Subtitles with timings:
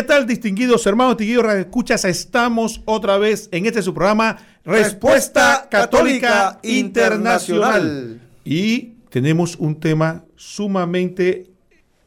[0.00, 2.06] ¿Qué tal, distinguidos hermanos, distinguidos escuchas?
[2.06, 8.18] Estamos otra vez en este su programa Respuesta, Católica, Internacional.
[8.42, 11.50] Y tenemos un tema sumamente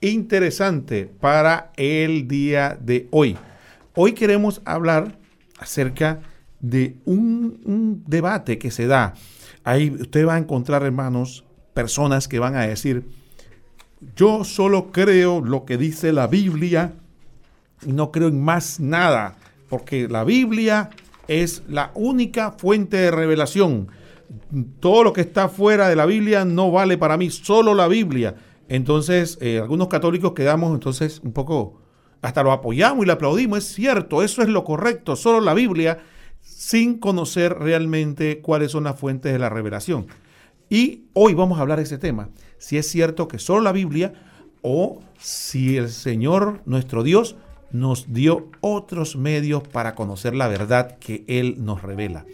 [0.02, 3.38] interesante para el día de hoy.
[3.94, 5.20] Hoy queremos hablar
[5.60, 6.22] acerca
[6.62, 9.14] de un, debate que se da.
[9.64, 11.44] Ahí usted va a encontrar, hermanos,
[11.76, 13.06] personas que van a decir,
[14.16, 16.96] yo solo creo lo que dice la Biblia
[17.88, 19.38] no creo en más nada,
[19.70, 20.90] porque la Biblia
[21.28, 23.88] es la única fuente de revelación.
[24.80, 28.36] Todo lo que está fuera de la Biblia no vale para mí, solo la Biblia.
[28.68, 31.82] Entonces, eh, algunos católicos quedamos entonces un poco,
[32.22, 36.00] hasta lo apoyamos y le aplaudimos, es cierto, eso es lo correcto, solo la Biblia,
[36.42, 40.08] sin conocer realmente cuáles son las fuentes de la revelación.
[40.70, 44.14] Y hoy vamos a hablar de ese tema, si es cierto que solo la Biblia
[44.62, 47.36] o si el Señor, nuestro Dios,
[47.74, 52.26] nos dio otros medios para conocer la verdad que Él nos revela.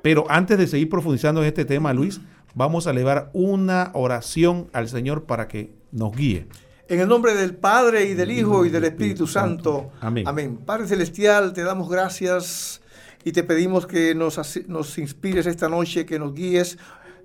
[0.00, 2.20] Pero antes de seguir profundizando en este tema, Luis,
[2.54, 6.46] vamos a elevar una oración al Señor para que nos guíe.
[6.88, 9.90] En el nombre del Padre y del Hijo y del Espíritu Santo.
[10.00, 10.26] Amén.
[10.26, 10.56] Amén.
[10.64, 12.80] Padre Celestial, te damos gracias
[13.24, 16.78] y te pedimos que nos, nos inspires esta noche, que nos guíes,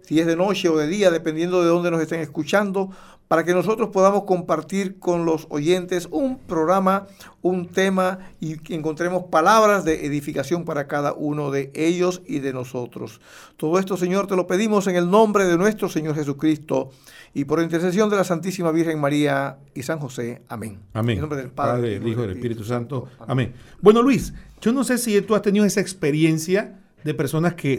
[0.03, 2.89] si es de noche o de día, dependiendo de dónde nos estén escuchando,
[3.31, 7.07] para que nosotros podamos compartir con los oyentes un programa,
[7.41, 12.51] un tema y que encontremos palabras de edificación para cada uno de ellos y de
[12.51, 13.21] nosotros.
[13.55, 16.91] Todo esto, Señor, te lo pedimos en el nombre de nuestro Señor Jesucristo
[17.33, 20.41] y por intercesión de la Santísima Virgen María y San José.
[20.49, 20.79] Amén.
[20.91, 21.15] Amén.
[21.15, 23.07] En nombre del Padre, del Hijo y del Espíritu, Santo.
[23.25, 23.53] Amén.
[23.79, 27.75] Bueno, Luis, yo no sé si tú has tenido esa experiencia de personas que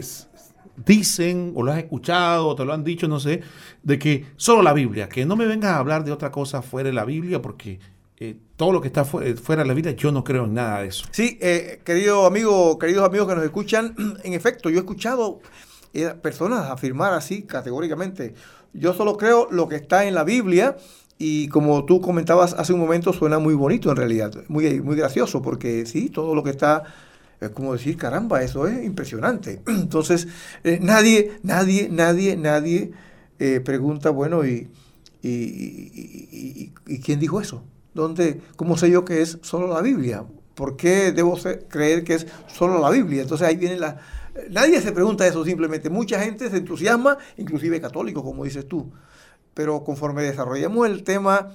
[0.75, 3.41] dicen o lo has escuchado o te lo han dicho, no sé,
[3.83, 6.87] de que solo la Biblia, que no me vengas a hablar de otra cosa fuera
[6.87, 7.79] de la Biblia porque
[8.17, 10.81] eh, todo lo que está eh, fuera de la Biblia, yo no creo en nada
[10.81, 11.05] de eso.
[11.11, 15.41] Sí, eh, querido amigo, queridos amigos que nos escuchan, en efecto, yo he escuchado
[16.23, 18.33] personas afirmar así categóricamente,
[18.73, 20.75] yo solo creo lo que está en la Biblia
[21.19, 25.43] y como tú comentabas hace un momento, suena muy bonito en realidad, muy, muy gracioso,
[25.43, 26.83] porque sí, todo lo que está
[27.45, 29.61] es como decir, caramba, eso es impresionante.
[29.67, 30.27] Entonces,
[30.63, 32.91] eh, nadie, nadie, nadie, nadie
[33.39, 34.69] eh, pregunta, bueno, ¿y,
[35.21, 36.71] y,
[37.03, 37.63] quién dijo eso?
[37.93, 40.25] ¿Dónde, ¿Cómo sé yo que es solo la Biblia?
[40.55, 41.37] ¿Por qué debo
[41.69, 43.21] creer que es solo la Biblia?
[43.21, 43.97] Entonces ahí viene la...
[44.49, 45.89] Nadie se pregunta eso simplemente.
[45.89, 48.91] Mucha gente se entusiasma, inclusive católicos, como dices tú.
[49.53, 51.51] Pero conforme desarrollamos el tema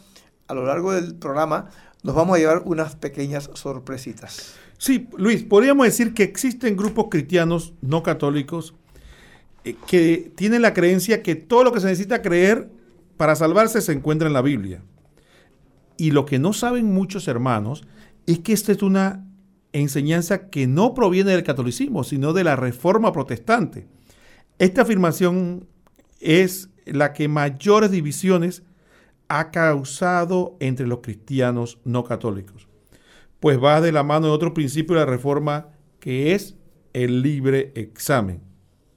[0.46, 1.70] a lo largo del programa,
[2.02, 4.54] nos vamos a llevar unas pequeñas sorpresitas.
[4.78, 8.74] Sí, Luis, podríamos decir que existen grupos cristianos no católicos
[9.64, 12.70] eh, que tienen la creencia que todo lo que se necesita creer
[13.16, 14.80] para salvarse se encuentra en la Biblia.
[15.96, 17.84] Y lo que no saben muchos hermanos
[18.26, 19.26] es que esta es una
[19.72, 23.88] enseñanza que no proviene del catolicismo, sino de la reforma protestante.
[24.60, 25.66] Esta afirmación
[26.20, 28.62] es la que mayores divisiones
[29.26, 32.67] ha causado entre los cristianos no católicos
[33.40, 35.68] pues va de la mano de otro principio de la reforma
[36.00, 36.56] que es
[36.92, 38.42] el libre examen.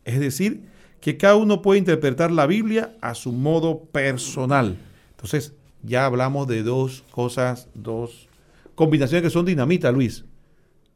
[0.06, 0.66] Es decir,
[1.00, 4.78] que cada uno puede interpretar la Biblia a su modo personal.
[5.12, 8.30] Entonces, ya hablamos de dos cosas, dos
[8.76, 10.26] combinaciones que son dinamita, Luis.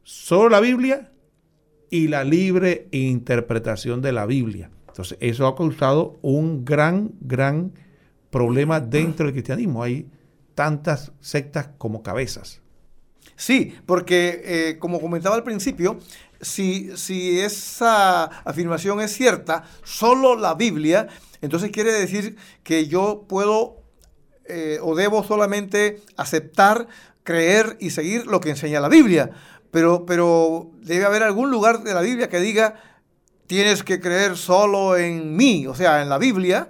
[0.02, 1.12] Solo la Biblia
[1.90, 4.70] y la libre interpretación de la Biblia.
[4.88, 7.72] Entonces, eso ha causado un gran, gran
[8.30, 9.82] problema dentro del cristianismo.
[9.82, 10.08] Hay
[10.54, 12.62] tantas sectas como cabezas.
[13.36, 15.98] Sí, porque eh, como comentaba al principio,
[16.40, 21.08] si, si esa afirmación es cierta, solo la Biblia,
[21.42, 23.82] entonces quiere decir que yo puedo
[24.48, 26.86] eh, o debo solamente aceptar,
[27.24, 29.30] creer y seguir lo que enseña la Biblia.
[29.70, 32.80] Pero, pero debe haber algún lugar de la Biblia que diga,
[33.46, 36.68] tienes que creer solo en mí, o sea, en la Biblia,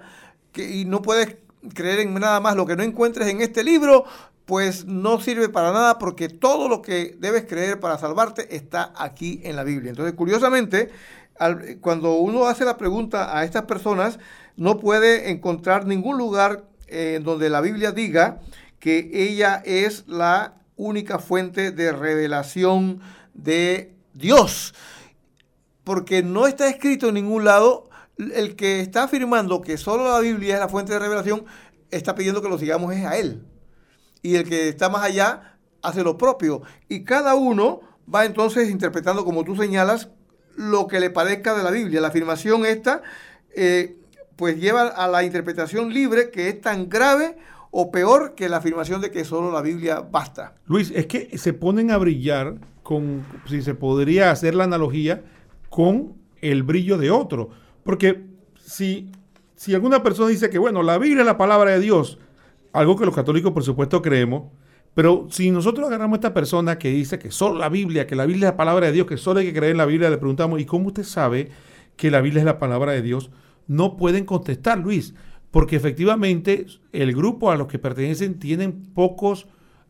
[0.55, 1.37] y no puedes
[1.73, 4.05] creer en nada más lo que no encuentres en este libro,
[4.47, 9.41] pues no sirve para nada porque todo lo que debes creer para salvarte está aquí
[9.43, 9.89] en la Biblia.
[9.89, 10.89] Entonces, curiosamente,
[11.81, 14.19] cuando uno hace la pregunta a estas personas,
[14.55, 18.39] no puede encontrar ningún lugar eh, en donde la Biblia diga
[18.79, 23.01] que ella es la única fuente de revelación
[23.33, 24.73] de Dios.
[25.83, 30.53] Porque no está escrito en ningún lado, el que está afirmando que solo la Biblia
[30.53, 31.43] es la fuente de revelación,
[31.91, 33.43] está pidiendo que lo sigamos es a él
[34.21, 36.61] y el que está más allá hace lo propio.
[36.89, 37.81] Y cada uno
[38.13, 40.09] va entonces interpretando, como tú señalas,
[40.55, 42.01] lo que le parezca de la Biblia.
[42.01, 43.01] La afirmación esta,
[43.55, 43.97] eh,
[44.35, 47.37] pues lleva a la interpretación libre que es tan grave
[47.71, 50.55] o peor que la afirmación de que solo la Biblia basta.
[50.65, 55.23] Luis, es que se ponen a brillar con, si se podría hacer la analogía,
[55.69, 57.49] con el brillo de otro.
[57.83, 58.25] Porque
[58.63, 59.11] si,
[59.55, 62.17] si alguna persona dice que, bueno, la Biblia es la palabra de Dios,
[62.77, 64.51] algo que los católicos por supuesto creemos,
[64.93, 68.25] pero si nosotros agarramos a esta persona que dice que solo la Biblia, que la
[68.25, 70.17] Biblia es la palabra de Dios, que solo hay que creer en la Biblia, le
[70.17, 71.49] preguntamos, ¿y cómo usted sabe
[71.95, 73.29] que la Biblia es la palabra de Dios?
[73.67, 75.13] No pueden contestar, Luis,
[75.51, 79.47] porque efectivamente el grupo a los que pertenecen tienen pocos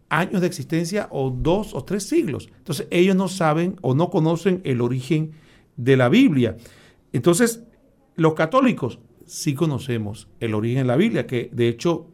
[0.10, 2.50] años de existencia o dos o tres siglos.
[2.58, 5.32] Entonces ellos no saben o no conocen el origen
[5.76, 6.58] de la Biblia.
[7.14, 7.64] Entonces
[8.16, 12.08] los católicos sí conocemos el origen de la Biblia, que de hecho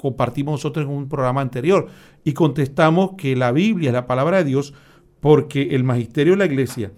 [0.00, 1.88] compartimos nosotros en un programa anterior
[2.24, 4.72] y contestamos que la Biblia es la palabra de Dios
[5.20, 6.90] porque el magisterio de la iglesia,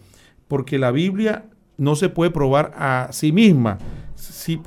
[0.47, 1.47] porque la Biblia
[1.79, 3.79] no se puede probar a sí misma,
[4.15, 4.61] sí,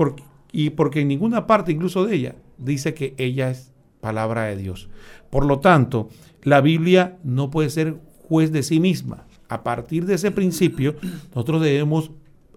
[0.51, 3.71] y porque en ninguna parte, incluso de ella, dice que ella es
[4.01, 4.89] palabra de Dios.
[5.29, 6.09] Por lo tanto,
[6.43, 7.95] la Biblia no puede ser
[8.27, 9.27] juez de sí misma.
[9.47, 10.95] A partir de ese principio,
[11.29, 12.11] nosotros debemos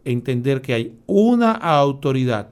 [0.05, 2.51] entender que hay una autoridad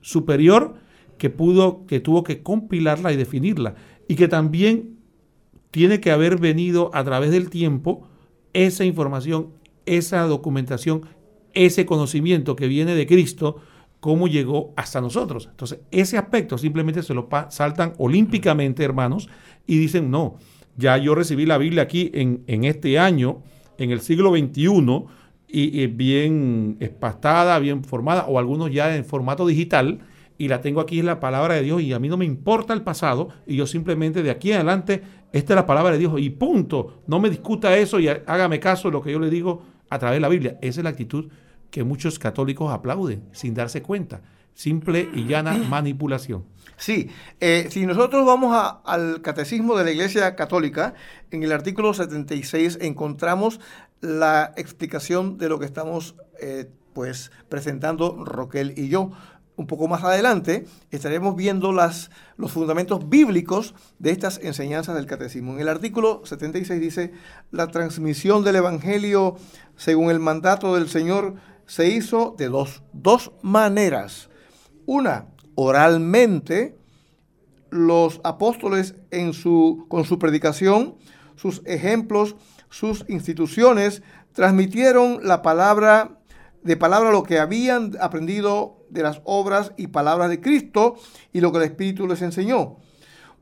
[0.00, 0.85] superior
[1.18, 3.74] que pudo, que tuvo que compilarla y definirla,
[4.08, 4.96] y que también
[5.70, 8.08] tiene que haber venido a través del tiempo
[8.52, 9.48] esa información,
[9.84, 11.02] esa documentación,
[11.52, 13.56] ese conocimiento que viene de Cristo,
[14.00, 15.48] cómo llegó hasta nosotros.
[15.50, 19.28] Entonces, ese aspecto simplemente se lo saltan olímpicamente, hermanos,
[19.66, 20.36] y dicen, no,
[20.76, 23.42] ya yo recibí la Biblia aquí en, en este año,
[23.78, 25.04] en el siglo XXI,
[25.48, 30.00] y, y, bien espastada, bien formada, o algunos ya en formato digital,
[30.38, 32.72] y la tengo aquí en la palabra de Dios y a mí no me importa
[32.74, 35.02] el pasado y yo simplemente de aquí en adelante,
[35.32, 37.02] esta es la palabra de Dios y punto.
[37.06, 40.16] No me discuta eso y hágame caso de lo que yo le digo a través
[40.16, 40.58] de la Biblia.
[40.60, 41.28] Esa es la actitud
[41.70, 44.22] que muchos católicos aplauden sin darse cuenta.
[44.54, 46.44] Simple y llana manipulación.
[46.76, 47.08] Sí,
[47.40, 48.54] eh, si nosotros vamos
[48.84, 50.94] al catecismo de la Iglesia Católica,
[51.30, 53.60] en el artículo 76 encontramos
[54.02, 59.10] la explicación de lo que estamos eh, pues presentando Roquel y yo
[59.56, 65.54] un poco más adelante, estaremos viendo los fundamentos bíblicos de estas enseñanzas del catecismo.
[65.54, 67.12] En el artículo 76 dice,
[67.50, 69.36] la transmisión del Evangelio
[69.76, 71.34] según el mandato del Señor
[71.66, 74.28] se hizo de dos, dos maneras.
[74.84, 76.76] Una, oralmente,
[77.70, 80.96] los apóstoles en su, con su predicación,
[81.34, 82.36] sus ejemplos,
[82.68, 84.02] sus instituciones,
[84.32, 86.20] transmitieron la palabra
[86.62, 90.96] de palabra lo que habían aprendido de las obras y palabras de Cristo
[91.32, 92.76] y lo que el Espíritu les enseñó.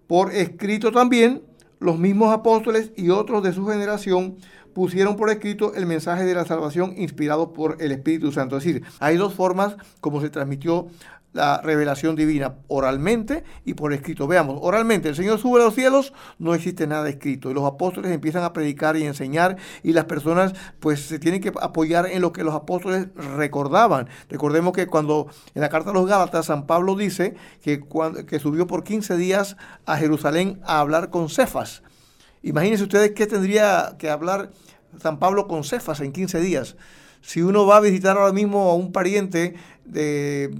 [0.06, 1.42] Por escrito también,
[1.80, 4.36] los mismos apóstoles y otros de su generación
[4.74, 8.56] pusieron por escrito el mensaje de la salvación inspirado por el Espíritu Santo.
[8.56, 10.88] Es decir, hay dos formas como se transmitió
[11.34, 14.26] la revelación divina oralmente y por escrito.
[14.26, 17.50] Veamos, oralmente el Señor sube a los cielos, no existe nada escrito.
[17.50, 21.52] Y los apóstoles empiezan a predicar y enseñar y las personas pues se tienen que
[21.60, 24.08] apoyar en lo que los apóstoles recordaban.
[24.30, 28.38] Recordemos que cuando en la carta a los Gálatas San Pablo dice que, cuando, que
[28.38, 31.82] subió por 15 días a Jerusalén a hablar con Cefas.
[32.42, 34.50] Imagínense ustedes qué tendría que hablar
[35.02, 36.76] San Pablo con Cefas en 15 días.
[37.24, 40.50] Si uno va a visitar ahora mismo a un pariente de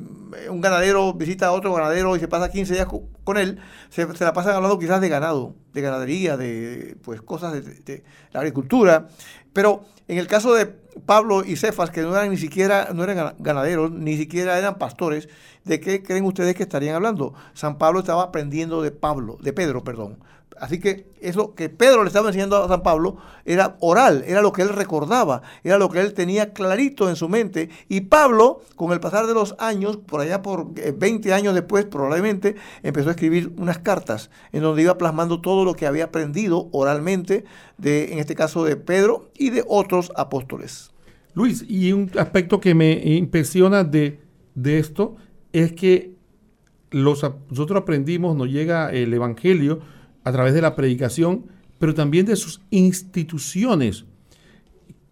[0.50, 2.86] un ganadero, visita a otro ganadero y se pasa 15 días
[3.24, 8.04] con él, se, la pasan hablando quizás de ganado, de ganadería, de pues cosas de,
[8.32, 9.08] la agricultura.
[9.52, 13.34] Pero en el caso de Pablo y Cefas, que no eran ni siquiera, no eran
[13.38, 15.28] ganaderos, ni siquiera eran pastores,
[15.64, 17.34] ¿de qué creen ustedes que estarían hablando?
[17.54, 20.18] San Pablo estaba aprendiendo de Pablo, de Pedro, perdón.
[20.60, 24.52] Así que eso que Pedro le estaba enseñando a San Pablo era oral, era lo
[24.52, 27.70] que él recordaba, era lo que él tenía clarito en su mente.
[27.88, 31.84] Y Pablo, con el pasar de los años, por allá por 20 eh, años después
[31.86, 36.68] probablemente, empezó a escribir unas cartas en donde iba plasmando todo lo que había aprendido
[36.72, 37.44] oralmente,
[37.78, 40.92] de, en este caso de Pedro y de otros apóstoles.
[41.34, 44.20] Luis, y un aspecto que me impresiona de,
[44.54, 45.16] de esto
[45.52, 46.14] es que
[46.90, 49.80] los, nosotros aprendimos, nos llega el Evangelio,
[50.24, 51.46] a través de la predicación,
[51.78, 54.06] pero también de sus instituciones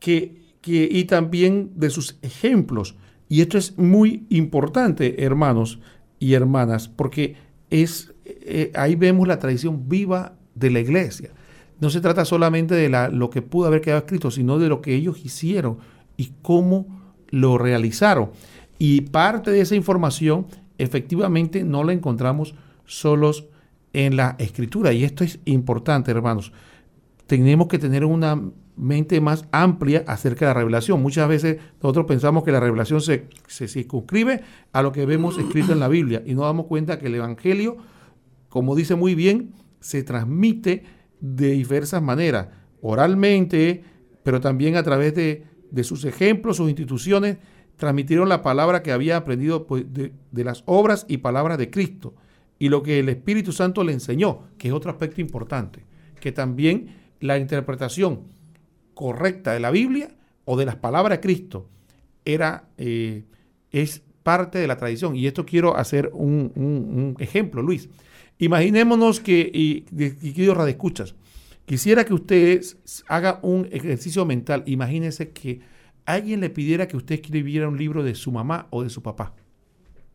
[0.01, 2.97] que, y también de sus ejemplos.
[3.29, 5.79] Y esto es muy importante, hermanos
[6.19, 7.37] y hermanas, porque
[7.71, 11.31] es, eh, ahí vemos la tradición viva de la iglesia.
[11.81, 14.95] No se trata solamente de lo que pudo haber quedado escrito, sino de lo que
[14.95, 15.79] ellos hicieron
[16.17, 18.31] y cómo lo realizaron.
[18.79, 20.47] Y parte de esa información
[20.79, 22.55] efectivamente no la encontramos
[22.85, 23.47] solos
[23.93, 24.93] en la escritura.
[24.93, 26.53] Y esto es importante, hermanos.
[27.27, 28.41] Tenemos que tener una
[28.77, 31.03] mente más amplia acerca de la revelación.
[31.03, 35.73] Muchas veces nosotros pensamos que la revelación se, se circunscribe a lo que vemos escrito
[35.73, 37.77] en la Biblia y no damos cuenta que el Evangelio
[38.53, 40.85] como dice muy bien, se transmite
[41.21, 42.49] de diversas maneras,
[42.83, 43.83] oralmente,
[44.23, 45.47] pero también a través de,
[45.83, 47.39] sus ejemplos, sus instituciones,
[47.77, 52.15] transmitieron la palabra que había aprendido pues, de, de, las obras y palabras de Cristo
[52.63, 55.83] y lo que el Espíritu Santo le enseñó, que es otro aspecto importante,
[56.21, 58.21] que también la interpretación
[58.95, 60.15] correcta de la Biblia
[60.45, 61.69] o de las palabras de Cristo
[62.25, 63.25] era, eh,
[63.73, 65.17] es parte de la tradición.
[65.17, 67.89] Y esto quiero hacer un, ejemplo, Luis.
[68.39, 71.17] Imaginémonos que, y, querido escuchas,
[71.65, 72.63] quisiera que usted
[73.09, 74.63] haga un ejercicio mental.
[74.67, 75.63] Imagínese que
[76.05, 79.35] alguien le pidiera que usted escribiera un libro de su mamá o de su papá.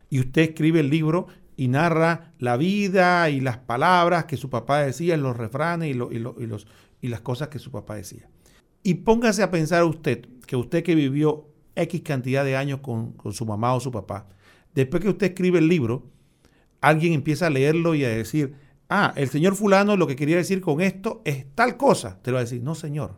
[0.08, 1.26] Y usted escribe el libro
[1.58, 6.46] y narra la vida y las palabras que su papá decía, los refranes y, y,
[6.46, 6.66] los,
[7.00, 8.30] y las cosas que su papá decía.
[8.84, 13.44] Y póngase a pensar usted, que usted que vivió X cantidad de años con, su
[13.44, 14.28] mamá o su papá,
[14.72, 16.06] después que usted escribe el libro,
[16.80, 18.54] alguien empieza a leerlo y a decir,
[18.88, 22.20] ah, el señor fulano lo que quería decir con esto es tal cosa.
[22.22, 23.16] Te lo va a decir, no señor,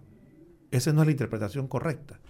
[0.71, 2.21] esa no es la interpretación correcta.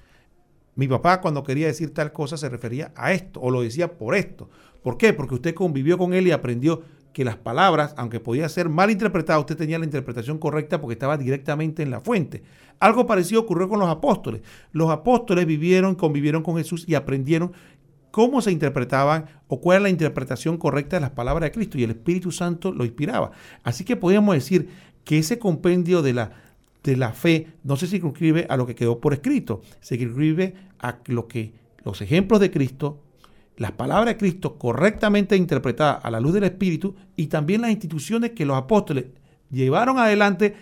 [0.75, 4.15] Mi papá cuando quería decir tal cosa se refería a esto o lo decía por
[4.15, 4.51] esto.
[4.83, 5.13] ¿Por qué?
[5.13, 6.83] Porque usted convivió con él y aprendió
[7.13, 11.17] que las palabras, aunque podía ser mal interpretadas, usted tenía la interpretación correcta porque estaba
[11.17, 12.43] directamente en la fuente.
[12.79, 14.43] Algo parecido ocurrió con los apóstoles.
[14.73, 17.53] Los apóstoles vivieron, convivieron con Jesús y aprendieron
[18.11, 21.85] cómo se interpretaban o cuál era la interpretación correcta de las palabras de Cristo y
[21.85, 23.33] el Espíritu Santo lo inspiraba.
[23.63, 24.69] Así que podríamos decir
[25.05, 26.33] que ese compendio de la,
[26.83, 30.99] de la fe no se circunscribe a lo que quedó por escrito, se circunscribe a
[31.07, 31.53] lo que
[31.85, 33.01] los ejemplos de Cristo
[33.61, 38.31] las palabras de Cristo correctamente interpretadas a la luz del Espíritu y también las instituciones
[38.31, 39.05] que los apóstoles
[39.51, 40.55] llevaron adelante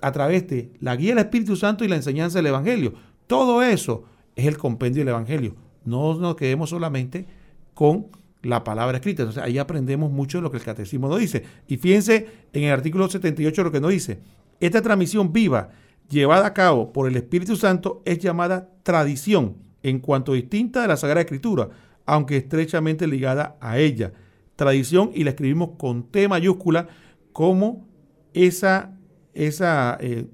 [0.00, 2.94] a través de la guía del Espíritu Santo y la enseñanza del Evangelio.
[3.28, 4.02] Todo eso
[4.34, 5.54] es el compendio del Evangelio.
[5.84, 7.28] No nos quedemos solamente
[7.72, 8.08] con
[8.42, 9.22] la palabra escrita.
[9.22, 11.44] Entonces ahí aprendemos mucho de lo que el catecismo nos dice.
[11.68, 14.18] Y fíjense en el artículo 78 lo que nos dice.
[14.58, 15.68] Esta transmisión viva
[16.08, 19.54] llevada a cabo por el Espíritu Santo es llamada tradición
[19.84, 21.68] en cuanto distinta de la Sagrada Escritura
[22.10, 24.12] aunque estrechamente ligada a ella.
[24.56, 26.88] Tradición y la escribimos con T mayúscula
[27.32, 27.86] como
[28.34, 28.98] esa,
[29.32, 30.26] esa eh,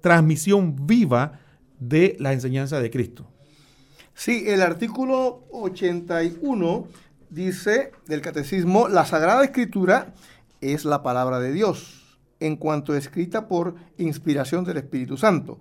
[0.00, 1.38] transmisión viva
[1.78, 3.28] de la enseñanza de Cristo.
[4.14, 6.86] Sí, el artículo 81
[7.28, 10.14] dice del catecismo, la Sagrada Escritura
[10.62, 15.60] es la palabra de Dios, en cuanto escrita por inspiración del Espíritu Santo.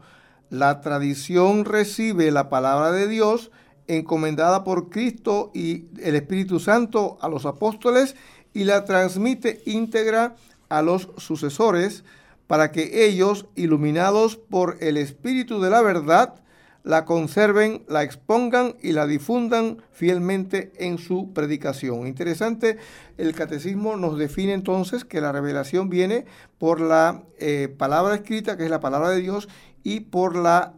[0.50, 3.52] La tradición recibe la palabra de Dios
[3.88, 8.16] encomendada por Cristo y el Espíritu Santo a los apóstoles
[8.54, 10.36] y la transmite íntegra
[10.70, 12.04] a los sucesores
[12.48, 16.36] para que ellos, iluminados por el Espíritu de la verdad,
[16.84, 22.08] la conserven, la expongan y la difundan fielmente en su predicación.
[22.08, 22.78] Interesante,
[23.18, 26.26] el catecismo nos define entonces que la revelación viene
[26.58, 29.48] por la eh, palabra escrita, que es la palabra de Dios,
[29.84, 30.74] y por la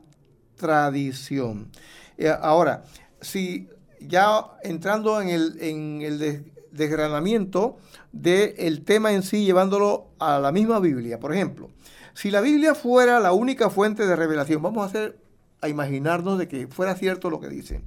[0.63, 1.67] tradición.
[2.17, 2.85] Eh, ahora,
[3.19, 3.67] si
[3.99, 7.75] ya entrando en el, en el desgranamiento
[8.13, 11.69] del tema en sí, llevándolo a la misma Biblia, por ejemplo,
[12.13, 15.17] si la Biblia fuera la única fuente de revelación, vamos a hacer
[15.59, 17.81] a imaginarnos de que fuera cierto lo que dice.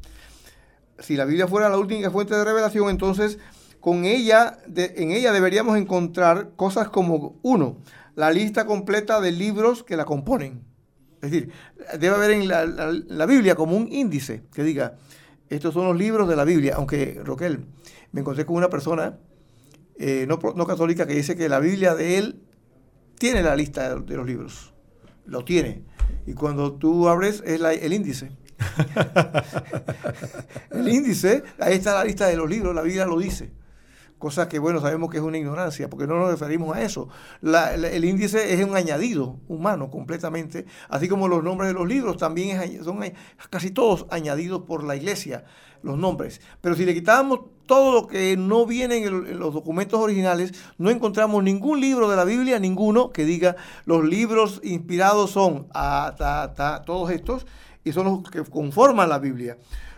[0.99, 3.38] Si la Biblia fuera la única fuente de revelación, entonces
[3.80, 7.78] con ella, en ella deberíamos encontrar cosas como, uno,
[8.16, 10.75] la lista completa de libros que la componen.
[11.23, 11.50] Es decir,
[11.99, 14.96] debe haber en la, Biblia como un índice que diga,
[15.49, 17.66] estos son los libros de la Biblia, aunque Roquel,
[18.12, 19.18] me encontré con una persona
[19.99, 22.42] eh, no, católica que dice que la Biblia de él
[23.18, 24.75] tiene la lista de, los libros,
[25.25, 25.85] lo tiene.
[26.26, 28.30] Y cuando tú abres es el índice.
[30.70, 33.50] el índice, ahí está la lista de los libros, la Biblia lo dice
[34.26, 37.09] cosa que bueno, sabemos que es una ignorancia, porque no nos referimos a eso.
[37.42, 42.83] el índice es un añadido humano completamente, así como los nombres de los libros también
[42.83, 42.99] son
[43.50, 45.45] casi todos añadidos por la iglesia,
[45.85, 46.40] los nombres.
[46.61, 51.45] Pero si le quitábamos todo lo que no viene en, los documentos originales, no encontramos
[51.45, 53.54] ningún libro de la Biblia, ninguno que diga
[53.85, 57.47] los libros inspirados son a todos estos
[57.85, 59.56] y son los que conforman la Biblia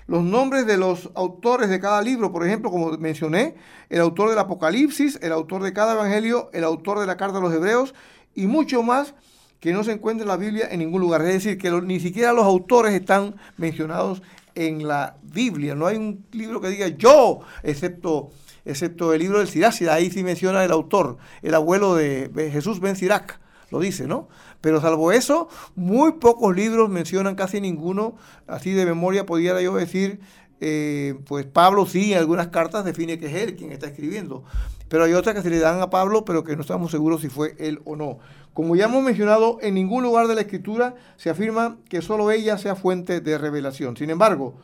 [0.09, 3.57] los nombres de los autores de cada libro, por ejemplo, como mencioné,
[3.91, 7.43] el autor del Apocalipsis, el autor de cada evangelio, el autor de la carta de
[7.43, 7.95] los Hebreos
[8.35, 9.15] y mucho más
[9.61, 11.21] que no se encuentra en la Biblia en ningún lugar.
[11.27, 14.23] Es decir, que ni siquiera los autores están mencionados
[14.55, 15.75] en la Biblia.
[15.75, 18.31] No hay un libro que diga yo, excepto,
[18.65, 19.83] excepto el libro del Sirac.
[19.91, 24.29] Ahí sí menciona el autor, el abuelo de Jesús Ben Sirac, lo dice, ¿no?
[24.61, 30.21] Pero salvo eso, muy pocos libros mencionan, casi ninguno, así de memoria podría yo decir,
[30.61, 34.45] eh, pues Pablo sí en algunas cartas define que es él quien está escribiendo,
[34.89, 37.29] pero hay otras que se le dan a Pablo, pero que no estamos seguros si
[37.29, 38.19] fue él o no.
[38.55, 42.59] Como ya hemos mencionado, en ningún lugar de la escritura se afirma que solo ella
[42.59, 43.97] sea fuente de revelación.
[43.97, 44.55] Sin embargo,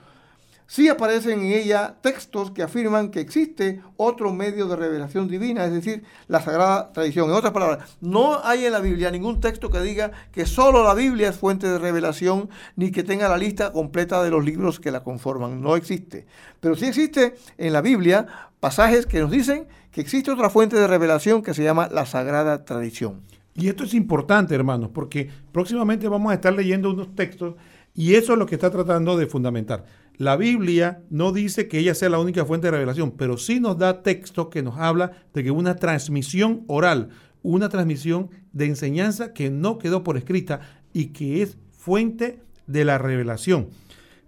[0.67, 5.73] sí aparecen en ella textos que afirman que existe otro medio de revelación divina, es
[5.73, 7.31] decir, la sagrada tradición.
[7.31, 10.95] En otras palabras, no hay en la Biblia ningún texto que diga que solo la
[10.95, 14.91] Biblia es fuente de revelación, ni que tenga la lista completa de los libros que
[14.91, 15.61] la conforman.
[15.61, 16.27] No existe.
[16.61, 18.27] Pero sí existe en la Biblia
[18.61, 22.65] pasajes que nos dicen que existe otra fuente de revelación que se llama la sagrada
[22.65, 23.23] tradición.
[23.55, 27.55] Y esto es importante, hermanos, porque próximamente vamos a estar leyendo unos textos
[27.95, 29.85] y eso es lo que está tratando de fundamentar.
[30.17, 33.79] La Biblia no dice que ella sea la única fuente de revelación, pero sí nos
[33.79, 37.11] da texto que nos habla de que una transmisión oral,
[37.43, 40.61] una transmisión de enseñanza que no quedó por escrita
[40.93, 43.69] y que es fuente de la revelación.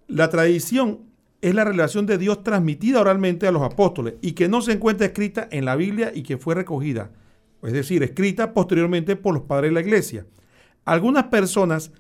[0.09, 1.01] La tradición
[1.41, 5.07] es la revelación de Dios transmitida oralmente a los apóstoles y que no se encuentra
[5.07, 7.11] escrita en la Biblia y que fue recogida
[7.63, 10.27] es decir, escrita posteriormente por los padres de la iglesia.
[10.85, 11.91] Algunas personas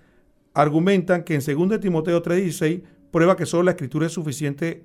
[0.56, 4.84] argumentan que en 2 Timoteo 3:16 prueba que solo la escritura es suficiente,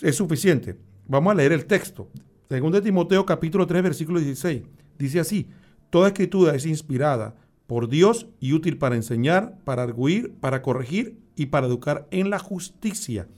[0.00, 0.76] es suficiente.
[1.06, 2.08] Vamos a leer el texto.
[2.48, 4.62] 2 Timoteo capítulo 3 versículo 16.
[4.98, 5.48] Dice así,
[5.90, 7.34] toda escritura es inspirada
[7.66, 12.38] por Dios y útil para enseñar, para arguir, para corregir y para educar en la
[12.38, 13.28] justicia.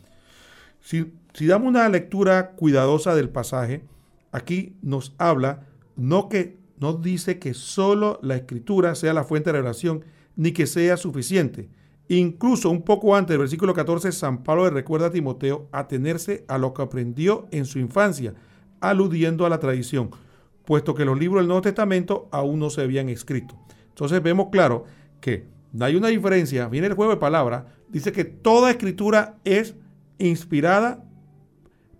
[0.80, 3.82] Si, si damos una lectura cuidadosa del pasaje,
[4.30, 9.54] aquí nos habla no que no dice que solo la escritura sea la fuente de
[9.54, 10.04] revelación,
[10.38, 11.68] ni que sea suficiente.
[12.08, 16.56] Incluso un poco antes del versículo 14, San Pablo le recuerda a Timoteo atenerse a
[16.56, 18.34] lo que aprendió en su infancia,
[18.80, 20.10] aludiendo a la tradición,
[20.64, 23.58] puesto que los libros del Nuevo Testamento aún no se habían escrito.
[23.88, 24.84] Entonces vemos claro
[25.20, 25.48] que
[25.78, 29.74] hay una diferencia, viene el juego de palabras, dice que toda escritura es
[30.18, 31.04] inspirada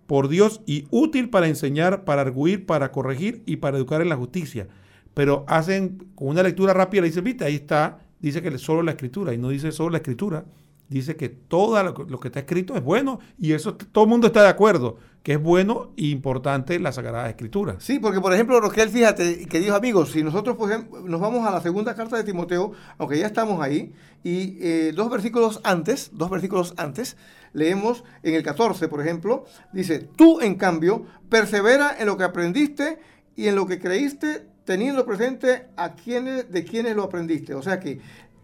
[0.07, 4.15] por Dios y útil para enseñar, para arguir, para corregir y para educar en la
[4.15, 4.69] justicia.
[5.13, 8.91] Pero hacen con una lectura rápida, le dicen, viste, ahí está, dice que solo la
[8.91, 10.45] escritura, y no dice solo la escritura,
[10.89, 14.41] dice que todo lo que está escrito es bueno, y eso todo el mundo está
[14.41, 17.75] de acuerdo, que es bueno e importante la Sagrada Escritura.
[17.79, 20.57] Sí, porque por ejemplo, Roquel, fíjate, queridos amigos, si nosotros
[21.05, 25.09] nos vamos a la segunda carta de Timoteo, aunque ya estamos ahí, y eh, dos
[25.09, 27.17] versículos antes, dos versículos antes,
[27.53, 32.99] leemos en el 14, por ejemplo, dice, tú en cambio, persevera en lo que aprendiste
[33.35, 37.55] y en lo que creíste, teniendo presente a quienes, de quienes lo aprendiste.
[37.55, 37.99] O sea que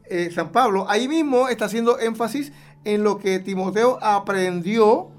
[0.05, 2.51] eh, San Pablo ahí mismo está haciendo énfasis
[2.83, 5.11] en lo que Timoteo aprendió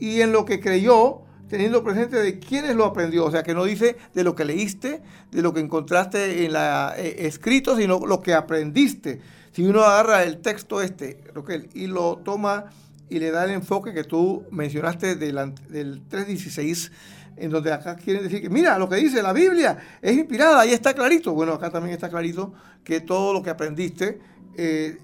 [0.00, 3.24] y en lo que creyó, teniendo presente de quienes lo aprendió.
[3.24, 6.92] O sea que no dice de lo que leíste, de lo que encontraste en la
[6.98, 9.20] eh, escrito, sino lo que aprendiste.
[9.52, 11.22] Si uno agarra el texto este,
[11.74, 12.64] y lo toma
[13.08, 16.90] y le da el enfoque que tú mencionaste del, del 3.16,
[17.40, 20.70] en donde acá quieren decir que, mira, lo que dice la Biblia es inspirada, ahí
[20.70, 21.32] está clarito.
[21.32, 22.52] Bueno, acá también está clarito
[22.84, 24.20] que todo lo que aprendiste
[24.56, 24.98] eh,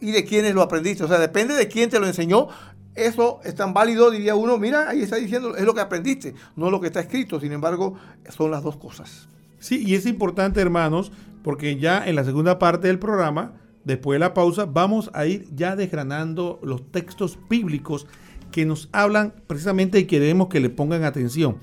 [0.00, 2.48] y de quiénes lo aprendiste, o sea, depende de quién te lo enseñó.
[2.94, 6.70] Eso es tan válido, diría uno, mira, ahí está diciendo, es lo que aprendiste, no
[6.70, 7.40] lo que está escrito.
[7.40, 7.94] Sin embargo,
[8.28, 9.28] son las dos cosas.
[9.58, 11.10] Sí, y es importante, hermanos,
[11.42, 15.46] porque ya en la segunda parte del programa Después de la pausa vamos a ir
[15.54, 18.06] ya desgranando los textos bíblicos
[18.54, 21.56] que nos hablan precisamente y queremos que le pongan atención.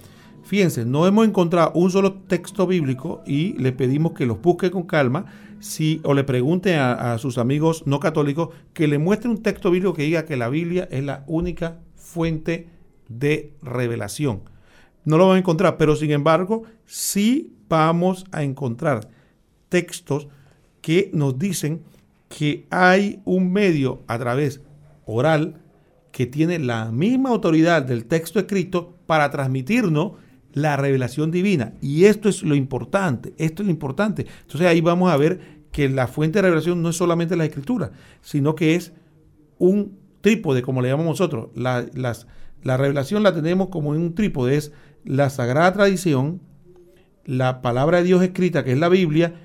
[0.43, 4.83] Fíjense, no hemos encontrado un solo texto bíblico y le pedimos que los busque con
[4.83, 5.23] calma
[5.61, 9.93] si, o le pregunte a, sus amigos no católicos que le muestre un texto bíblico
[9.93, 12.67] que diga que la Biblia es la única fuente
[13.07, 14.41] de revelación.
[15.05, 19.07] No lo van a encontrar, pero sin embargo sí vamos a encontrar
[19.69, 20.27] textos
[20.81, 21.83] que nos dicen
[22.27, 24.59] que hay un medio a través
[25.05, 25.60] oral
[26.11, 30.13] que tiene la misma autoridad del texto escrito para transmitirnos
[30.53, 31.73] la revelación divina.
[31.81, 34.25] Y esto es lo importante, esto es lo importante.
[34.41, 37.91] Entonces ahí vamos a ver que la fuente de revelación no es solamente la escritura,
[38.21, 38.93] sino que es
[39.57, 41.49] un trípode, como le llamamos nosotros.
[41.55, 41.85] La,
[42.63, 44.73] la revelación la tenemos como en un trípode, es
[45.05, 46.41] la sagrada tradición,
[47.25, 49.35] la palabra de Dios escrita, que es la Biblia,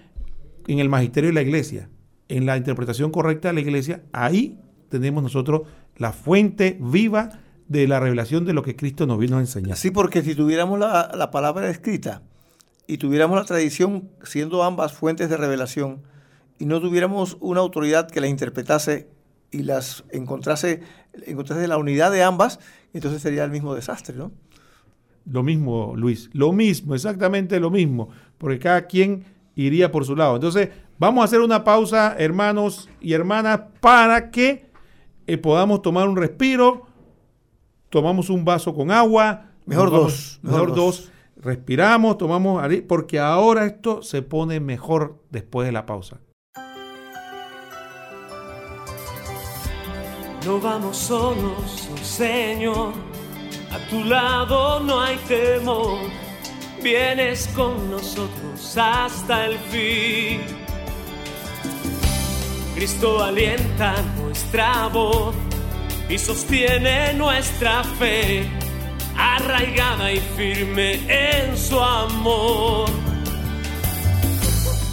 [0.66, 1.88] en el magisterio de la iglesia
[2.29, 5.62] en la interpretación correcta de la iglesia, ahí tenemos nosotros
[5.96, 9.76] la fuente viva de la revelación de lo que Cristo nos vino a enseñar.
[9.76, 12.22] Sí, porque si tuviéramos la, palabra escrita
[12.87, 16.02] y tuviéramos la tradición siendo ambas fuentes de revelación
[16.59, 19.09] y no tuviéramos una autoridad que la interpretase
[19.50, 20.82] y las encontrase,
[21.26, 22.61] encontrase la unidad de ambas,
[22.92, 24.32] entonces sería el mismo desastre, ¿no?
[25.28, 29.24] Lo mismo, Luis, lo mismo, exactamente lo mismo, porque cada quien
[29.56, 30.37] iría por su lado.
[30.37, 34.65] Entonces, Vamos a hacer una pausa, hermanos y hermanas, para que
[35.26, 36.86] eh, podamos tomar un respiro,
[37.90, 39.50] tomamos un vaso con agua.
[39.64, 40.38] Mejor dos.
[40.42, 41.10] Mejor, dos.
[41.36, 46.20] Respiramos, tomamos, porque ahora esto se pone mejor después de la pausa.
[50.44, 52.92] No vamos solos, oh Señor,
[53.72, 55.98] a tu lado no hay temor,
[56.80, 60.65] vienes con nosotros hasta el fin.
[62.76, 65.34] Cristo alienta nuestra voz
[66.10, 68.46] y sostiene nuestra fe,
[69.16, 72.86] arraigada y firme en su amor.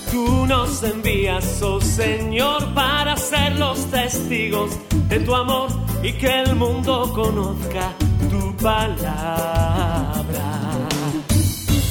[0.09, 5.69] Tú nos envías, oh Señor, para ser los testigos de tu amor
[6.01, 7.91] y que el mundo conozca
[8.29, 10.23] tu palabra.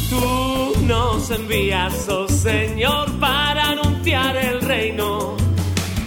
[0.09, 5.22] Tú nos envías, oh Señor, para anunciar el reino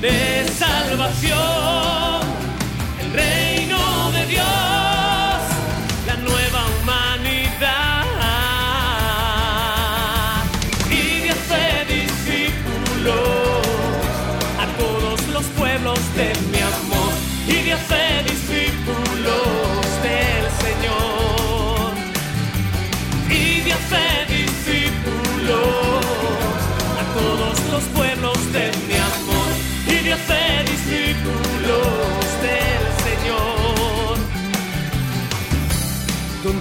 [0.06, 2.25] de salvación,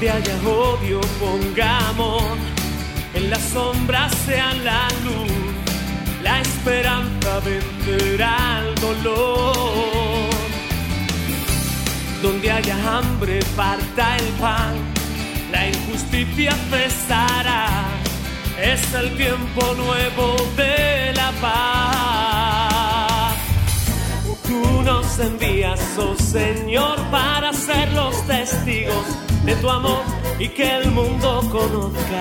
[0.04, 2.22] Donde haya odio pongamos,
[3.14, 5.32] en las sombras sean la luz,
[6.22, 10.28] la esperanza vencerá al dolor.
[12.20, 14.74] Donde haya hambre parta el pan,
[15.50, 17.84] la injusticia cesará,
[18.60, 23.36] es el tiempo nuevo de la paz.
[24.46, 30.02] Tú nos envías, oh Señor, para ser los testigos de tu amor
[30.38, 32.20] y que el mundo conozca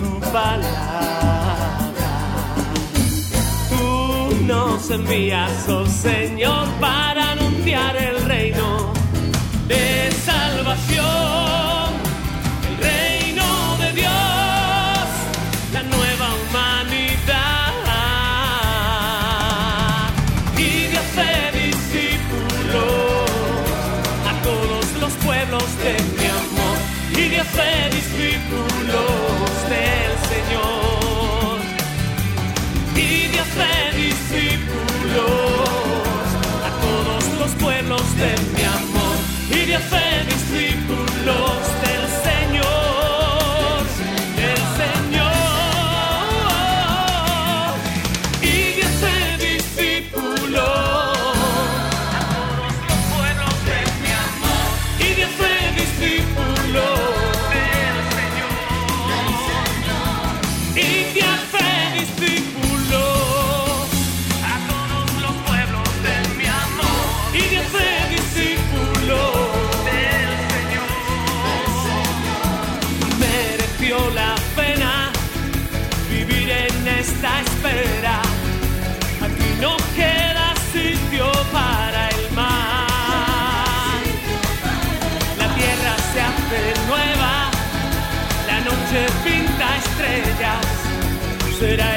[0.00, 1.92] tu palabra.
[3.68, 8.92] Tú nos envías, oh Señor, para anunciar el reino
[9.68, 10.10] de
[91.62, 91.91] Será el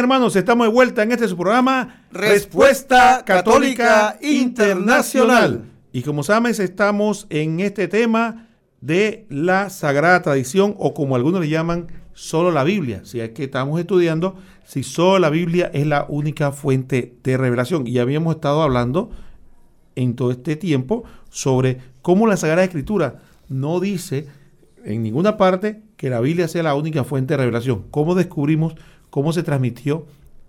[0.00, 5.64] hermanos, estamos de vuelta en este su programa Respuesta Católica Internacional.
[5.92, 8.48] Y como sabes, estamos en este tema
[8.80, 13.02] de la sagrada tradición o como algunos le llaman solo la Biblia.
[13.04, 17.86] Si es que estamos estudiando si solo la Biblia es la única fuente de revelación.
[17.86, 19.10] Y habíamos estado hablando
[19.96, 24.28] en todo este tiempo sobre cómo la Sagrada Escritura no dice
[24.82, 27.84] en ninguna parte que la Biblia sea la única fuente de revelación.
[27.90, 28.76] ¿Cómo descubrimos
[29.10, 30.06] cómo se transmitió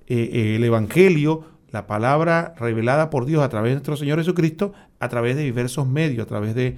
[0.07, 4.73] eh, eh, el Evangelio, la palabra revelada por Dios a través de nuestro Señor Jesucristo,
[4.99, 6.75] a través de diversos medios, a través de,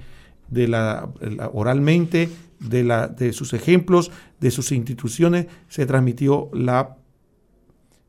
[0.68, 1.08] la,
[1.52, 2.28] oralmente,
[2.60, 6.96] de, sus ejemplos, de sus instituciones, se transmitió la,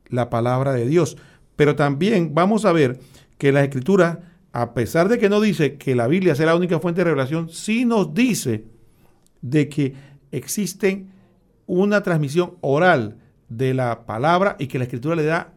[0.08, 1.16] la palabra de Dios.
[1.56, 3.00] Pero también vamos a ver
[3.36, 6.78] que la escritura, a pesar de que no dice que la Biblia sea la única
[6.78, 8.64] fuente de revelación, sí nos dice
[9.42, 9.94] de que
[10.30, 11.10] existen
[11.66, 15.52] una transmisión oral de la palabra y que la escritura le da,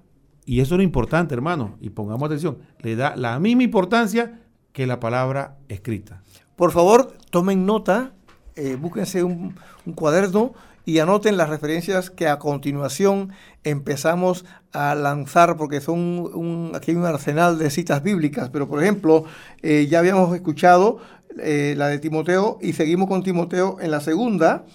[0.45, 4.39] y eso es lo importante, hermano, y pongamos atención, le da la misma importancia
[4.73, 6.21] que la palabra escrita.
[6.55, 8.13] Por favor, tomen nota,
[8.55, 9.55] eh, búsquense un,
[9.95, 10.53] cuaderno
[10.85, 13.31] y anoten las referencias que a continuación
[13.63, 15.99] empezamos a lanzar, porque son
[16.33, 19.25] un, aquí hay un arsenal de citas bíblicas, pero por ejemplo,
[19.61, 20.99] eh, ya habíamos escuchado
[21.37, 24.65] eh, la de Timoteo y seguimos con Timoteo en la segunda,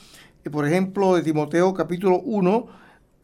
[0.51, 2.67] por ejemplo, de Timoteo capítulo 1,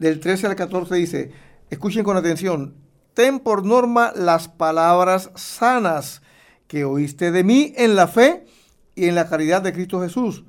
[0.01, 1.31] del 13 al 14 dice,
[1.69, 2.73] escuchen con atención,
[3.13, 6.23] ten por norma las palabras sanas
[6.67, 8.47] que oíste de mí en la fe
[8.95, 10.43] y en la caridad de Cristo Jesús.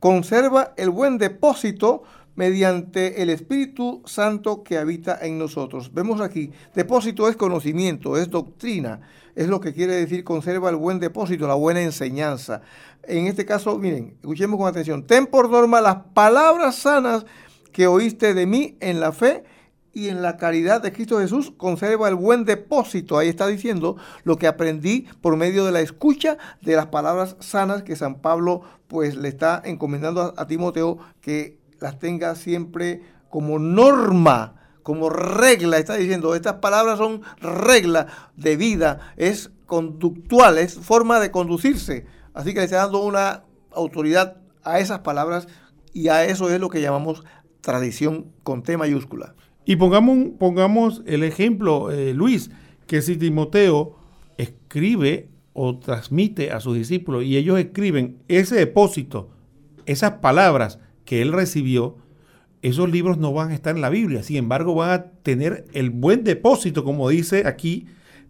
[0.00, 5.92] Conserva el buen depósito mediante el Espíritu Santo que habita en nosotros.
[5.92, 9.02] Vemos aquí, depósito es conocimiento, es doctrina,
[9.34, 12.62] es lo que quiere decir conserva el buen depósito, la buena enseñanza.
[13.02, 17.26] En este caso, miren, escuchemos con atención, ten por norma las palabras sanas
[17.74, 19.44] que oíste de mí en la fe
[19.92, 23.18] y en la caridad de Cristo Jesús conserva el buen depósito.
[23.18, 27.82] Ahí está diciendo lo que aprendí por medio de la escucha de las palabras sanas
[27.82, 34.54] que San Pablo pues le está encomendando a, Timoteo que las tenga siempre como norma,
[34.84, 35.78] como regla.
[35.78, 38.06] Está diciendo, estas palabras son regla
[38.36, 42.06] de vida, es conductual, es forma de conducirse.
[42.34, 45.48] Así que le está dando una autoridad a esas palabras
[45.92, 47.24] y a eso es lo que llamamos
[47.64, 49.34] tradición con T mayúscula.
[49.64, 52.50] Y pongamos, pongamos el ejemplo, eh, Luis,
[52.86, 53.96] que si Timoteo
[54.36, 59.30] escribe o transmite a sus discípulos y ellos escriben ese depósito,
[59.86, 61.96] esas palabras que él recibió,
[62.60, 64.22] esos libros no van a estar en la Biblia.
[64.22, 67.86] Sin embargo, van a tener el buen depósito, como dice aquí,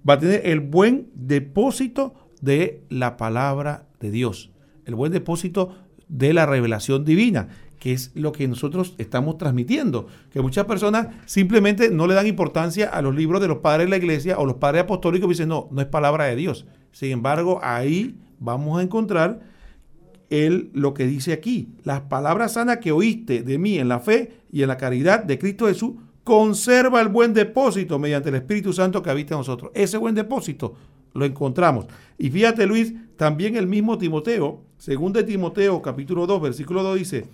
[0.08, 4.50] va a tener el buen depósito de la palabra de Dios,
[4.84, 5.76] el buen depósito
[6.08, 7.48] de la revelación divina
[7.84, 10.06] que es lo que nosotros estamos transmitiendo.
[10.32, 13.90] Que muchas personas simplemente no le dan importancia a los libros de los padres de
[13.90, 16.64] la iglesia o los padres apostólicos y dicen, no, no es palabra de Dios.
[16.92, 19.40] Sin embargo, ahí vamos a encontrar
[20.30, 21.74] él lo que dice aquí.
[21.82, 25.38] Las palabras sanas que oíste de mí en la fe y en la caridad de
[25.38, 25.92] Cristo Jesús,
[26.24, 29.70] conserva el buen depósito mediante el Espíritu Santo que habita en nosotros.
[29.74, 30.74] Ese buen depósito
[31.12, 31.84] lo encontramos.
[32.16, 37.28] Y fíjate Luis, también el mismo Timoteo, según de Timoteo capítulo 2, versículo 2 dice,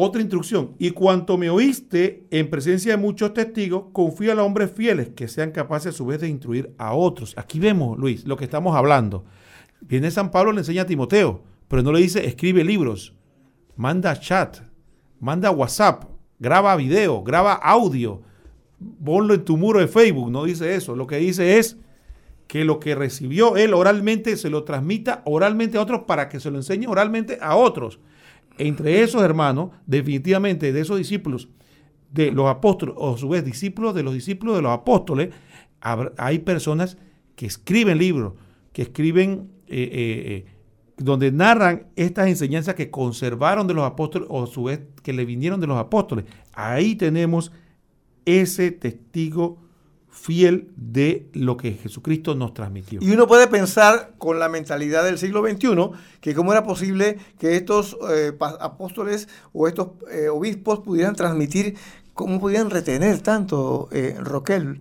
[0.00, 5.10] otra instrucción, y cuanto me oíste en presencia de muchos testigos, confía a hombres fieles
[5.10, 7.34] que sean capaces a su vez de instruir a otros.
[7.36, 9.24] Aquí vemos, Luis, lo que estamos hablando.
[9.80, 13.14] Viene San Pablo, le enseña a Timoteo, pero no le dice escribe libros,
[13.76, 14.58] manda chat,
[15.20, 16.04] manda WhatsApp,
[16.38, 18.22] graba video, graba audio,
[19.04, 20.96] ponlo en tu muro de Facebook, no dice eso.
[20.96, 21.76] Lo que dice es
[22.46, 26.50] que lo que recibió él oralmente se lo transmita oralmente a otros para que se
[26.50, 28.00] lo enseñe oralmente a otros
[28.60, 31.48] entre esos hermanos, definitivamente de esos discípulos
[32.12, 35.30] de los apóstoles, o a su vez discípulos de los discípulos de los apóstoles,
[35.80, 36.98] hay personas
[37.36, 38.34] que escriben libros,
[38.72, 40.46] que escriben, eh, eh, eh,
[40.96, 45.24] donde narran estas enseñanzas que conservaron de los apóstoles, o a su vez que le
[45.24, 46.26] vinieron de los apóstoles.
[46.52, 47.52] Ahí tenemos
[48.26, 49.58] ese testigo
[50.10, 53.00] fiel de lo que Jesucristo nos transmitió.
[53.02, 57.56] Y uno puede pensar con la mentalidad del siglo XXI que cómo era posible que
[57.56, 61.76] estos eh, apóstoles o estos eh, obispos pudieran transmitir,
[62.14, 64.80] cómo pudieran retener tanto, eh, Roquel,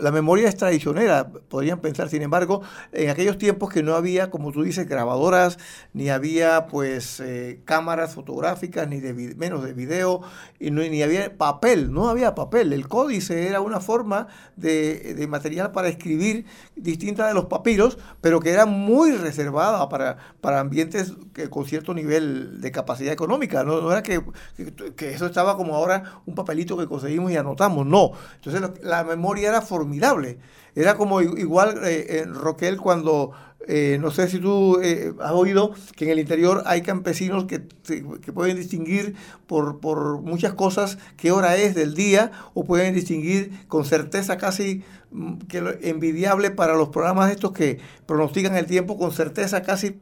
[0.00, 4.52] la memoria es traicionera, podrían pensar, sin embargo, en aquellos tiempos que no había, como
[4.52, 5.58] tú dices, grabadoras,
[5.92, 10.22] ni había pues eh, cámaras fotográficas, ni de menos de video,
[10.60, 12.72] y ni había papel, no había papel.
[12.72, 18.50] El códice era una forma de, material para escribir distinta de los papiros, pero que
[18.50, 23.64] era muy reservada para, para ambientes que, con cierto nivel de capacidad económica.
[23.64, 24.22] No, era que,
[24.94, 28.12] que, eso estaba como ahora un papelito que conseguimos y anotamos, no.
[28.36, 30.38] Entonces la memoria era formidable.
[30.74, 33.32] Era como igual, eh, en Roquel, cuando,
[33.66, 37.66] eh, no sé si tú eh, has oído que en el interior hay campesinos que,
[38.20, 39.14] que pueden distinguir
[39.46, 44.84] por, por, muchas cosas qué hora es del día o pueden distinguir con certeza casi
[45.10, 49.98] mm, que envidiable para los programas estos que pronostican el tiempo con certeza casi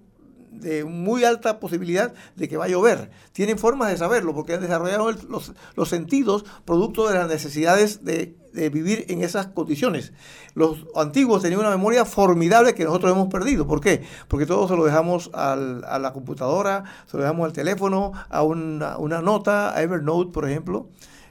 [0.61, 3.11] de muy alta posibilidad de que va a llover.
[3.33, 8.37] Tienen formas de saberlo porque han desarrollado los, los, sentidos producto de las necesidades de,
[8.53, 10.12] de, vivir en esas condiciones.
[10.55, 13.67] Los antiguos tenían una memoria formidable que nosotros hemos perdido.
[13.67, 14.03] ¿Por qué?
[14.29, 18.43] Porque todo se lo dejamos al, a la computadora, se lo dejamos al teléfono, a
[18.43, 20.88] una, una nota, a Evernote, por ejemplo.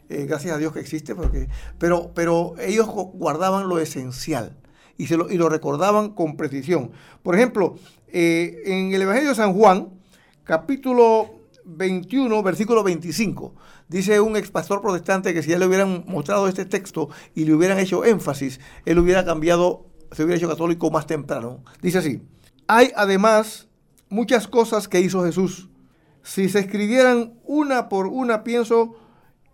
[0.10, 1.48] Eh, gracias a Dios que existe, porque,
[1.80, 4.56] pero, pero ellos guardaban lo esencial
[4.98, 6.92] y, se lo, y lo recordaban con precisión.
[7.24, 7.76] Por ejemplo,
[8.14, 9.90] eh, en el Evangelio de San Juan,
[10.44, 11.32] capítulo
[11.66, 13.56] 21, versículo 25,
[13.88, 17.56] dice un ex pastor protestante que si ya le hubieran mostrado este texto y le
[17.56, 21.64] hubieran hecho énfasis, él hubiera cambiado, se hubiera hecho católico más temprano.
[21.82, 22.22] Dice así,
[22.68, 23.68] hay además
[24.10, 25.70] muchas cosas que hizo Jesús.
[26.22, 28.96] Si se escribieran una por una, pienso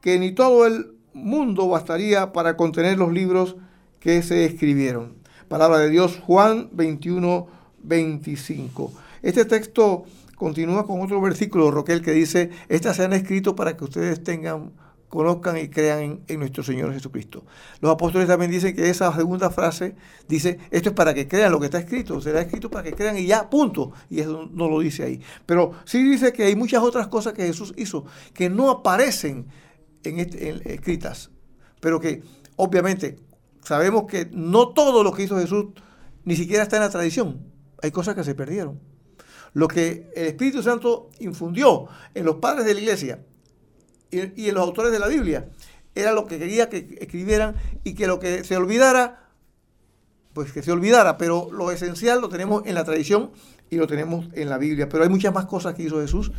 [0.02, 3.56] que ni todo el mundo bastaría para contener los libros
[4.02, 5.16] que se escribieron.
[5.48, 8.92] Palabra de Dios, Juan 21, 25.
[9.22, 10.06] Este texto
[10.40, 14.72] continúa con otro versículo, Roquel, que dice, estas se han escrito para que ustedes tengan,
[15.10, 17.44] conozcan y crean en, nuestro Señor Jesucristo.
[17.82, 19.96] Los apóstoles también dicen que esa segunda frase
[20.30, 23.18] dice, esto es para que crean lo que está escrito, será escrito para que crean
[23.18, 23.92] y ya, punto.
[24.10, 25.22] Y eso no lo dice ahí.
[25.46, 29.48] Pero sí dice que hay muchas otras cosas que Jesús hizo que no aparecen
[30.04, 31.32] en, este, escritas,
[31.82, 32.24] pero que
[32.56, 33.18] obviamente
[33.62, 35.66] sabemos que no todo lo que hizo Jesús
[36.24, 37.59] ni siquiera está en la tradición.
[37.82, 38.80] Hay cosas que se perdieron.
[39.54, 43.20] Lo que el Espíritu Santo infundió en los padres de la iglesia
[44.12, 45.50] y, en los autores de la Biblia
[45.96, 49.30] era lo que quería que escribieran y que lo que se olvidara,
[50.34, 51.18] pues que se olvidara.
[51.18, 53.32] Pero lo esencial lo tenemos en la tradición
[53.70, 54.88] y lo tenemos en la Biblia.
[54.88, 56.32] Pero hay muchas más cosas que hizo Jesús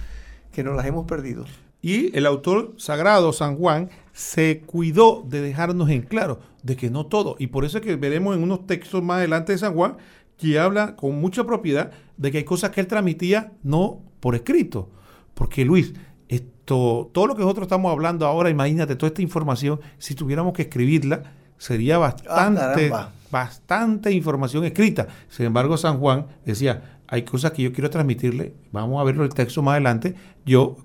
[0.53, 1.45] que nos las hemos perdido.
[1.83, 7.07] Y el autor sagrado, San Juan, se cuidó de dejarnos en claro de que no
[7.07, 7.37] todo.
[7.39, 9.97] Y por eso es que veremos en unos textos más adelante de San Juan
[10.41, 14.91] que habla con mucha propiedad de que hay cosas que él transmitía no por escrito.
[15.35, 15.93] Porque Luis,
[16.29, 20.63] esto, todo lo que nosotros estamos hablando ahora, imagínate, toda esta información, si tuviéramos que
[20.63, 21.23] escribirla,
[21.59, 25.09] sería bastante, ah, bastante información escrita.
[25.29, 29.35] Sin embargo, San Juan decía, hay cosas que yo quiero transmitirle, vamos a verlo el
[29.35, 30.15] texto más adelante,
[30.47, 30.77] yo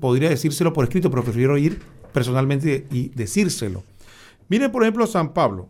[0.00, 1.80] podría decírselo por escrito, pero prefiero ir
[2.12, 3.82] personalmente y decírselo.
[4.48, 5.68] Miren, por ejemplo, San Pablo,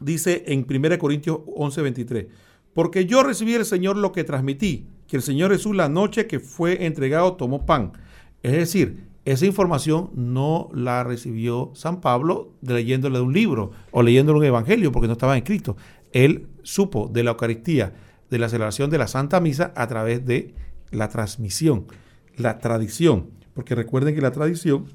[0.00, 2.26] dice en 1 Corintios 11, 23,
[2.74, 6.40] porque yo recibí del Señor lo que transmití, que el Señor Jesús la noche que
[6.40, 7.92] fue entregado tomó pan.
[8.42, 14.38] Es decir, esa información no la recibió San Pablo leyéndole de un libro o leyéndole
[14.38, 15.76] un evangelio porque no estaba escrito.
[16.12, 17.92] Él supo de la Eucaristía
[18.30, 20.54] de la celebración de la Santa Misa a través de
[20.90, 21.86] la transmisión,
[22.36, 24.86] la tradición, porque recuerden que la tradición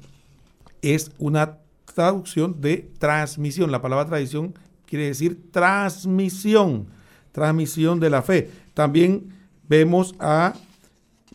[0.82, 1.58] es una
[1.94, 3.70] traducción de transmisión.
[3.70, 4.54] La palabra tradición
[4.92, 6.86] quiere decir transmisión,
[7.32, 8.50] transmisión de la fe.
[8.74, 9.30] También
[9.66, 10.52] vemos a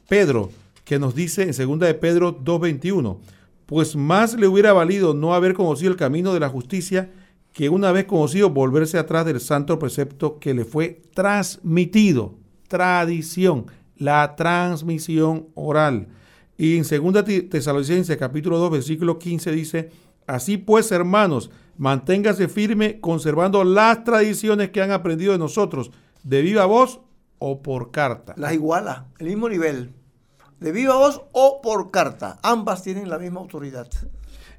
[0.08, 0.52] Pedro,
[0.86, 3.17] que nos dice en 2 de Pedro 2.21,
[3.65, 7.10] pues más le hubiera valido no haber conocido el camino de la justicia
[7.52, 12.36] que una vez conocido volverse atrás del santo precepto que le fue transmitido,
[12.67, 13.65] tradición,
[13.98, 16.10] la transmisión oral.
[16.60, 19.89] Y en 2 Tesalonicenses capítulo 2 versículo 15 dice,
[20.28, 25.92] así pues hermanos, manténgase firme conservando las tradiciones que han aprendido de nosotros,
[26.24, 27.02] de viva voz
[27.40, 28.34] o por carta.
[28.38, 29.94] Las iguala, el mismo nivel,
[30.60, 33.88] de viva voz o por carta, ambas tienen la misma autoridad.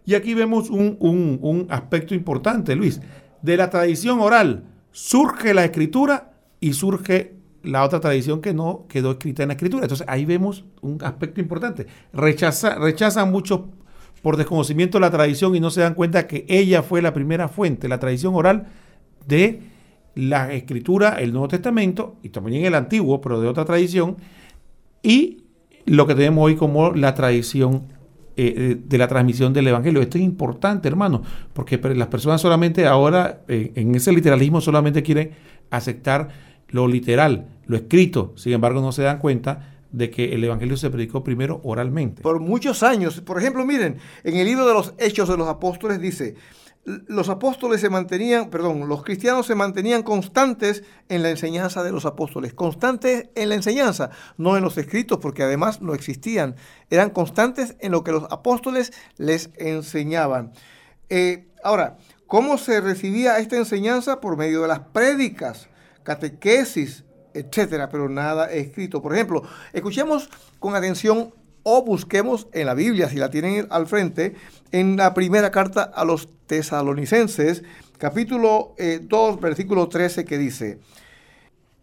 [0.04, 3.00] Y aquí vemos un, aspecto importante, Luis.
[3.42, 9.12] De la tradición oral surge la escritura y surge la otra tradición que no quedó
[9.12, 9.82] escrita en la escritura.
[9.84, 11.86] Entonces ahí vemos un aspecto importante.
[12.14, 13.60] Rechaza, rechazan muchos
[14.22, 17.88] por desconocimiento la tradición y no se dan cuenta que ella fue la primera fuente,
[17.88, 18.66] la tradición oral
[19.26, 19.60] de
[20.14, 24.16] la escritura, el Nuevo Testamento y también el Antiguo, pero de otra tradición,
[25.02, 25.44] y
[25.86, 27.84] lo que tenemos hoy como la tradición
[28.36, 30.00] eh, eh, de la transmisión del Evangelio.
[30.00, 31.22] Esto es importante, hermano,
[31.54, 35.32] porque las personas solamente ahora, eh, en ese literalismo, solamente quieren
[35.70, 36.28] aceptar
[36.68, 38.34] lo literal, lo escrito.
[38.36, 42.22] Sin embargo, no se dan cuenta de que el Evangelio se predicó primero oralmente.
[42.22, 43.20] Por muchos años.
[43.20, 46.36] Por ejemplo, miren, en el libro de los Hechos de los Apóstoles dice,
[47.06, 52.06] los apóstoles se mantenían, perdón, los cristianos se mantenían constantes en la enseñanza de los
[52.06, 56.56] apóstoles, constantes en la enseñanza, no en los escritos, porque además no existían,
[56.88, 60.52] eran constantes en lo que los apóstoles les enseñaban.
[61.10, 64.20] Eh, ahora, ¿cómo se recibía esta enseñanza?
[64.20, 65.68] Por medio de las prédicas,
[66.04, 67.04] catequesis,
[67.38, 69.00] etcétera, pero nada escrito.
[69.00, 70.28] Por ejemplo, escuchemos
[70.58, 71.32] con atención
[71.62, 74.36] o busquemos en la Biblia, si la tienen al frente,
[74.72, 77.62] en la primera carta a los tesalonicenses,
[77.98, 80.78] capítulo 2, eh, versículo 13, que dice,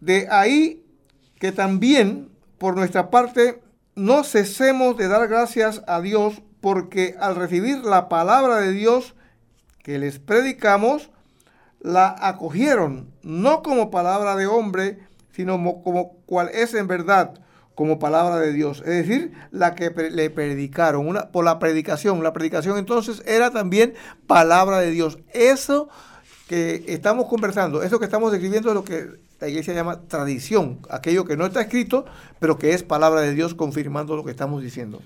[0.00, 0.82] de ahí
[1.38, 3.62] que también por nuestra parte
[3.94, 9.14] no cesemos de dar gracias a Dios porque al recibir la palabra de Dios
[9.82, 11.10] que les predicamos,
[11.80, 15.05] la acogieron, no como palabra de hombre,
[15.36, 17.34] sino como cual es en verdad
[17.74, 22.22] como palabra de Dios, es decir, la que le predicaron, una, por la predicación.
[22.22, 23.92] La predicación entonces era también
[24.26, 25.18] palabra de Dios.
[25.34, 25.90] Eso
[26.48, 29.10] que estamos conversando, eso que estamos describiendo es lo que
[29.40, 32.06] la iglesia llama tradición, aquello que no está escrito,
[32.38, 35.02] pero que es palabra de Dios confirmando lo que estamos diciendo.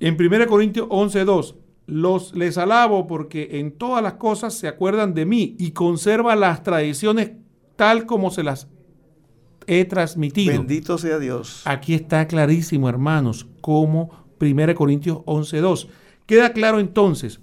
[0.00, 5.26] En 1 Corintios 11:2, los les alabo porque en todas las cosas se acuerdan de
[5.26, 7.32] mí y conservan las tradiciones
[7.76, 8.68] tal como se las
[9.66, 10.52] he transmitido.
[10.52, 11.62] Bendito sea Dios.
[11.64, 15.88] Aquí está clarísimo, hermanos, como 1 Corintios 11:2.
[16.26, 17.40] Queda claro entonces,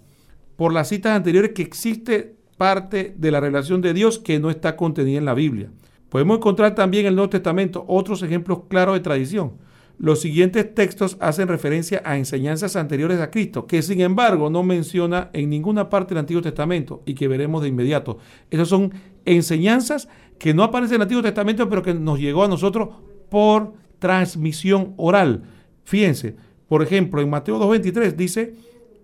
[0.55, 4.76] por las citas anteriores, que existe parte de la revelación de Dios que no está
[4.76, 5.72] contenida en la Biblia.
[6.09, 9.53] Podemos encontrar también en el Nuevo Testamento otros ejemplos claros de tradición.
[9.99, 15.30] Los siguientes textos hacen referencia a enseñanzas anteriores a Cristo, que sin embargo no menciona
[15.34, 18.17] en ninguna parte del Antiguo Testamento y que veremos de inmediato.
[18.49, 18.93] Esas son
[19.26, 20.07] enseñanzas
[20.39, 22.89] que no aparecen en el Antiguo Testamento, pero que nos llegó a nosotros
[23.29, 25.43] por transmisión oral.
[25.83, 26.35] Fíjense,
[26.67, 28.55] por ejemplo, en Mateo 2.23 dice,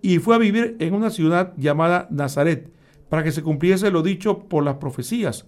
[0.02, 2.72] y fue a vivir en una ciudad llamada Nazaret,
[3.08, 5.46] para que se cumpliese lo dicho por las profecías.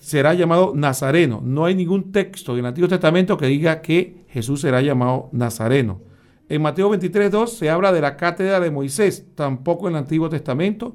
[0.00, 1.40] Será llamado Nazareno.
[1.44, 6.00] No hay ningún texto en el Antiguo Testamento que diga que Jesús será llamado Nazareno.
[6.48, 9.26] En Mateo 23.2 se habla de la cátedra de Moisés.
[9.34, 10.94] Tampoco en el Antiguo Testamento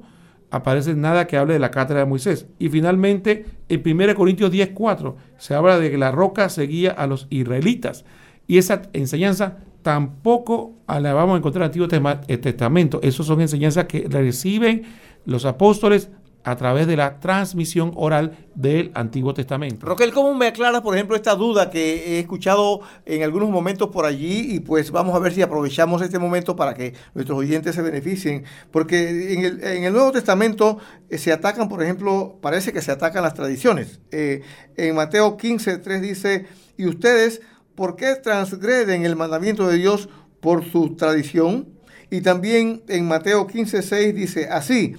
[0.52, 2.46] aparece nada que hable de la cátedra de Moisés.
[2.58, 7.26] Y finalmente, en 1 Corintios 10.4 se habla de que la roca seguía a los
[7.30, 8.04] israelitas.
[8.46, 13.00] Y esa enseñanza tampoco la vamos a encontrar en el Antiguo eh, Testamento.
[13.02, 14.82] Esas son enseñanzas que reciben
[15.24, 16.10] los apóstoles
[16.44, 19.86] a través de la transmisión oral del Antiguo Testamento.
[19.86, 24.04] Roquel, ¿cómo me aclaras, por ejemplo, esta duda que he escuchado en algunos momentos por
[24.04, 24.54] allí?
[24.54, 28.44] Y pues vamos a ver si aprovechamos este momento para que nuestros oyentes se beneficien.
[28.70, 30.78] Porque en el, Nuevo Testamento
[31.08, 34.00] eh, se atacan, por ejemplo, parece que se atacan las tradiciones.
[34.10, 34.42] Eh,
[34.76, 37.40] en Mateo 15, 3 dice, y ustedes
[37.74, 40.08] ¿por qué transgreden el mandamiento de Dios
[40.40, 41.68] por su tradición?
[42.10, 44.94] Y también en Mateo 15, 6 dice así,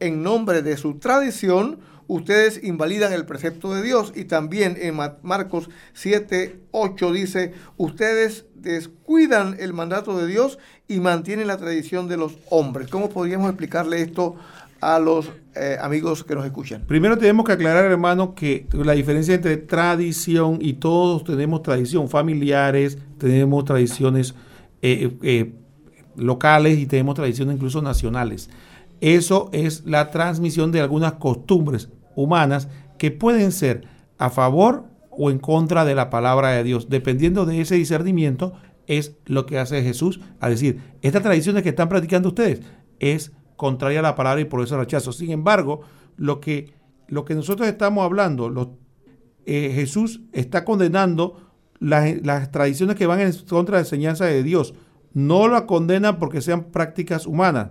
[0.00, 4.12] en nombre de su tradición, ustedes invalidan el precepto de Dios.
[4.14, 11.46] Y también en Marcos 7, 8 dice, ustedes descuidan el mandato de Dios y mantienen
[11.46, 12.88] la tradición de los hombres.
[12.88, 14.36] ¿Cómo podríamos explicarle esto
[14.80, 16.82] a los eh, amigos que nos escuchan.
[16.86, 22.98] Primero tenemos que aclarar, hermano, que la diferencia entre tradición y todos tenemos tradición, familiares,
[23.18, 24.34] tenemos tradiciones
[24.82, 25.52] eh, eh,
[26.16, 28.50] locales y tenemos tradiciones incluso nacionales.
[29.00, 32.68] Eso es la transmisión de algunas costumbres humanas
[32.98, 33.86] que pueden ser
[34.18, 36.88] a favor o en contra de la palabra de Dios.
[36.88, 38.54] Dependiendo de ese discernimiento,
[38.86, 42.62] es lo que hace Jesús a decir, estas tradiciones que están practicando ustedes
[42.98, 45.12] es contraria a la palabra y por eso rechazo.
[45.12, 45.82] Sin embargo,
[46.16, 46.72] lo que,
[47.06, 48.78] lo que nosotros estamos hablando,
[49.44, 51.48] eh, Jesús está condenando
[51.80, 54.74] las, tradiciones que van en contra de la enseñanza de Dios.
[55.12, 57.70] No la condenan porque sean prácticas humanas.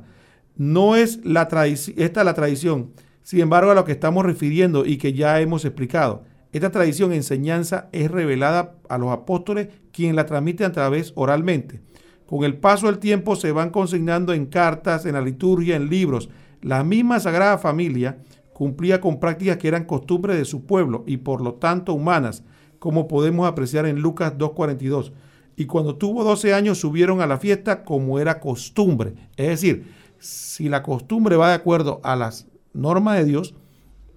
[0.58, 1.48] No es la
[1.96, 2.92] esta la tradición.
[3.24, 7.90] Sin embargo, a lo que estamos refiriendo y que ya hemos explicado, esta tradición, enseñanza,
[7.92, 11.82] es revelada a los apóstoles, quien la transmite a través oralmente.
[12.26, 16.30] Con el paso del tiempo se van consignando en cartas, en la liturgia, en libros.
[16.62, 18.18] La misma Sagrada Familia
[18.54, 22.44] cumplía con prácticas que eran costumbres de su pueblo y por lo tanto humanas,
[22.80, 25.12] como podemos apreciar en Lucas 2.42.
[25.56, 29.14] Y cuando tuvo 12 años subieron a la fiesta como era costumbre.
[29.36, 29.86] Es decir,
[30.20, 33.56] si la costumbre va de acuerdo a las normas de Dios,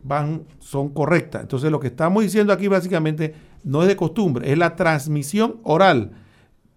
[0.02, 1.42] van, son correctas.
[1.42, 3.34] Entonces lo que estamos diciendo aquí básicamente
[3.64, 6.12] no es de costumbre, es la transmisión oral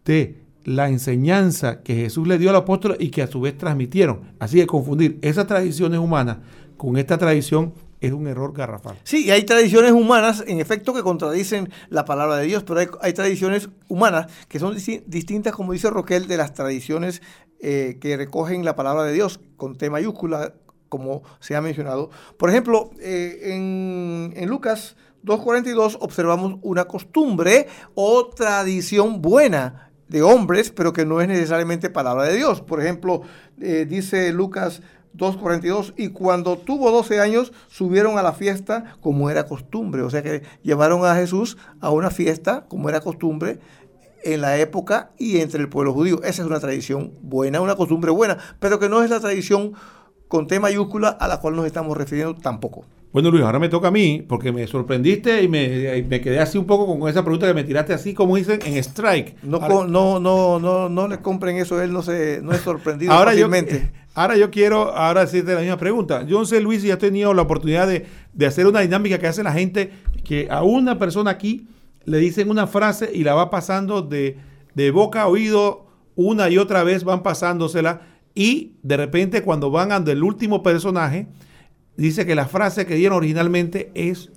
[0.05, 4.34] de la enseñanza que Jesús le dio al apóstol y que a su vez transmitieron.
[4.39, 6.38] Así que confundir esas tradiciones humanas
[6.78, 8.97] con esta tradición es un error garrafal.
[9.03, 13.13] Sí, y hay tradiciones humanas, en efecto, que contradicen la palabra de Dios, pero hay,
[13.13, 14.76] tradiciones humanas que son
[15.07, 17.21] distintas, como dice Roquel, de las tradiciones
[17.66, 20.53] eh, que recogen la palabra de Dios con T mayúscula,
[20.89, 22.09] como se ha mencionado.
[22.36, 23.53] Por ejemplo, eh,
[24.36, 31.30] en, Lucas 2.42 observamos una costumbre o tradición buena de hombres, pero que no es
[31.30, 32.59] necesariamente palabra de Dios.
[32.59, 33.22] Por ejemplo,
[33.61, 34.82] eh, dice Lucas
[35.16, 40.01] 2.42, y cuando tuvo 12 años subieron a la fiesta como era costumbre.
[40.01, 43.59] O sea que llevaron a Jesús a una fiesta como era costumbre
[44.24, 46.21] en la época y entre el pueblo judío.
[46.24, 49.74] Esa es una tradición buena, una costumbre buena, pero que no es la tradición
[50.28, 52.86] con T mayúscula a la cual nos estamos refiriendo tampoco.
[53.13, 56.65] Bueno, Luis, ahora me toca a mí, porque me sorprendiste y me, quedé así un
[56.65, 59.43] poco con esa pregunta que me tiraste así, como dicen, en strike.
[59.43, 63.30] No, no, no, no, no le compren eso, él no se no es sorprendido ahora
[63.30, 63.91] fácilmente.
[63.93, 66.24] Yo, ahora yo quiero ahora decirte la misma pregunta.
[66.24, 69.28] Yo no sé, Luis, si has tenido la oportunidad de, de hacer una dinámica que
[69.28, 69.91] hace la gente,
[70.24, 71.67] que a una persona aquí
[72.06, 74.38] le dicen una frase y la va pasando de,
[74.76, 78.01] de boca a oído una y otra vez, van pasándosela,
[78.36, 81.28] y de repente cuando van ante el último personaje,
[81.97, 84.32] dice que la frase que dieron originalmente es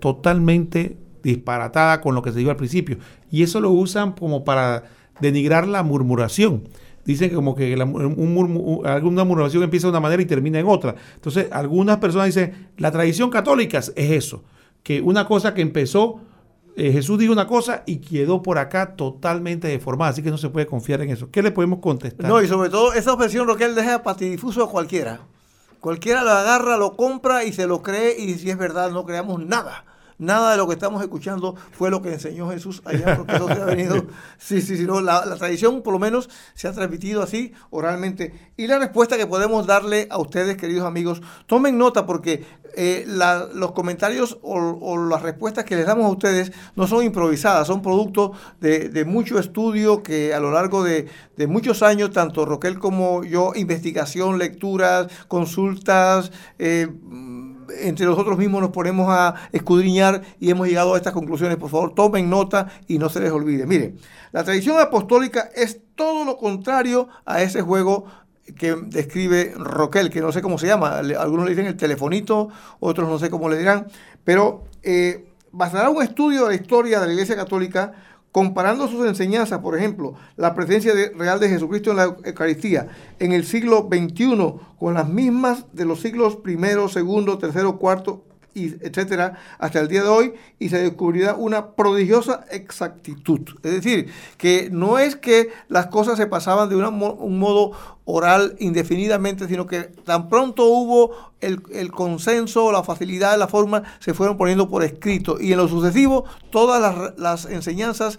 [0.00, 2.98] totalmente disparatada con lo que se dijo al principio.
[3.30, 4.84] Y eso lo usan como para
[5.20, 6.68] denigrar la murmuración.
[7.04, 10.94] Dicen que como que alguna murmuración empieza de una manera y termina en otra.
[11.14, 14.44] Entonces, algunas personas dicen, la tradición católica es eso,
[14.82, 16.20] que una cosa que empezó,
[16.76, 20.48] eh, Jesús dijo una cosa y quedó por acá totalmente deformada, así que no se
[20.48, 21.30] puede confiar en eso.
[21.30, 22.28] ¿Qué le podemos contestar?
[22.28, 25.20] No, y sobre todo esa objeción lo que él deja patidifuso a cualquiera.
[25.80, 29.44] Cualquiera lo agarra, lo compra y se lo cree y si es verdad no creamos
[29.44, 29.84] nada.
[30.22, 33.60] Nada de lo que estamos escuchando fue lo que enseñó Jesús allá, porque eso se
[33.60, 34.06] ha venido.
[34.38, 38.52] Sí, sí, sí, no, la, tradición por lo menos se ha transmitido así oralmente.
[38.56, 42.44] Y la respuesta que podemos darle a ustedes, queridos amigos, tomen nota porque
[42.76, 47.82] eh, los comentarios o, las respuestas que les damos a ustedes no son improvisadas, son
[47.82, 53.24] producto de, mucho estudio que a lo largo de, de, muchos años, tanto Roquel como
[53.24, 56.88] yo, investigación, lecturas, consultas, eh,
[57.80, 61.56] entre nosotros mismos nos ponemos a escudriñar y hemos llegado a estas conclusiones.
[61.56, 63.66] Por favor, tomen nota y no se les olvide.
[63.66, 63.98] Miren,
[64.32, 68.06] la tradición apostólica es todo lo contrario a ese juego
[68.56, 70.98] que describe Roquel, que no sé cómo se llama.
[70.98, 72.48] Algunos le dicen el telefonito,
[72.80, 73.86] otros no sé cómo le dirán.
[74.24, 77.92] Pero eh, bastará un estudio de la historia de la Iglesia Católica
[78.32, 83.44] comparando sus enseñanzas, por ejemplo, la presencia real de Jesucristo en la Eucaristía en el
[83.44, 88.24] siglo XXI con las mismas de los siglos primero, segundo, tercero, cuarto,
[88.54, 93.40] y etcétera, hasta el día de hoy, y se descubrirá una prodigiosa exactitud.
[93.62, 97.72] Es decir, que no es que las cosas se pasaban de un modo
[98.04, 104.36] oral indefinidamente, sino que tan pronto hubo el, consenso, la facilidad, la forma, se fueron
[104.36, 105.40] poniendo por escrito.
[105.40, 108.18] Y en lo sucesivo, todas las, enseñanzas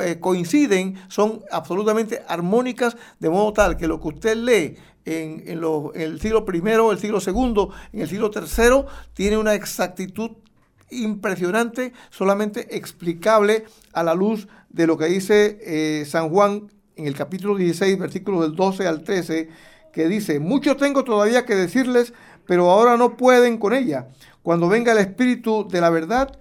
[0.00, 4.76] eh, coinciden, son absolutamente armónicas, de modo tal que lo que usted lee
[5.08, 6.58] en, el siglo I,
[6.90, 8.84] el siglo II, en el siglo III,
[9.14, 10.32] tiene una exactitud
[10.90, 17.14] impresionante, solamente explicable a la luz de lo que dice eh, San Juan en el
[17.14, 19.48] capítulo 16, versículos del 12 al 13,
[19.92, 22.12] que dice, mucho tengo todavía que decirles,
[22.46, 24.08] pero ahora no pueden con ella.
[24.42, 26.38] Cuando venga el Espíritu de la verdad,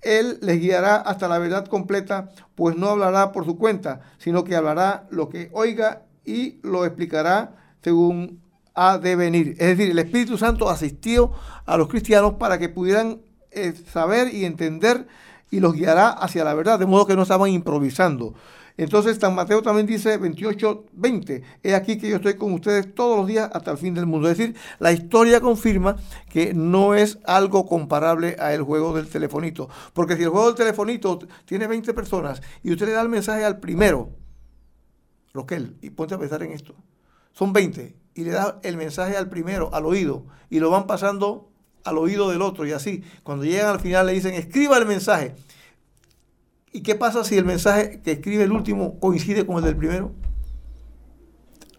[0.00, 4.56] Él les guiará hasta la verdad completa, pues no hablará por su cuenta, sino que
[4.56, 8.40] hablará lo que oiga y lo explicará según
[8.74, 9.56] ha de venir.
[9.58, 11.32] Es decir, el Espíritu Santo asistió
[11.66, 13.20] a los cristianos para que pudieran
[13.50, 15.06] eh, saber y entender
[15.50, 18.34] y los guiará hacia la verdad, de modo que no estaban improvisando.
[18.78, 23.18] Entonces San Mateo también dice 28, 20, he aquí que yo estoy con ustedes todos
[23.18, 24.30] los días hasta el fin del mundo.
[24.30, 25.96] Es decir, la historia confirma
[26.30, 29.68] que no es algo comparable a el juego del telefonito.
[29.92, 33.44] Porque si el juego del telefonito tiene 20 personas y usted le da el mensaje
[33.44, 34.10] al primero,
[35.34, 36.74] Roquel, y ponte a pensar en esto,
[37.32, 41.50] son 20, y le da el mensaje al primero, al oído, y lo van pasando
[41.84, 43.02] al oído del otro, y así.
[43.22, 45.34] Cuando llegan al final le dicen, escriba el mensaje.
[46.72, 50.12] ¿Y qué pasa si el mensaje que escribe el último coincide con el del primero?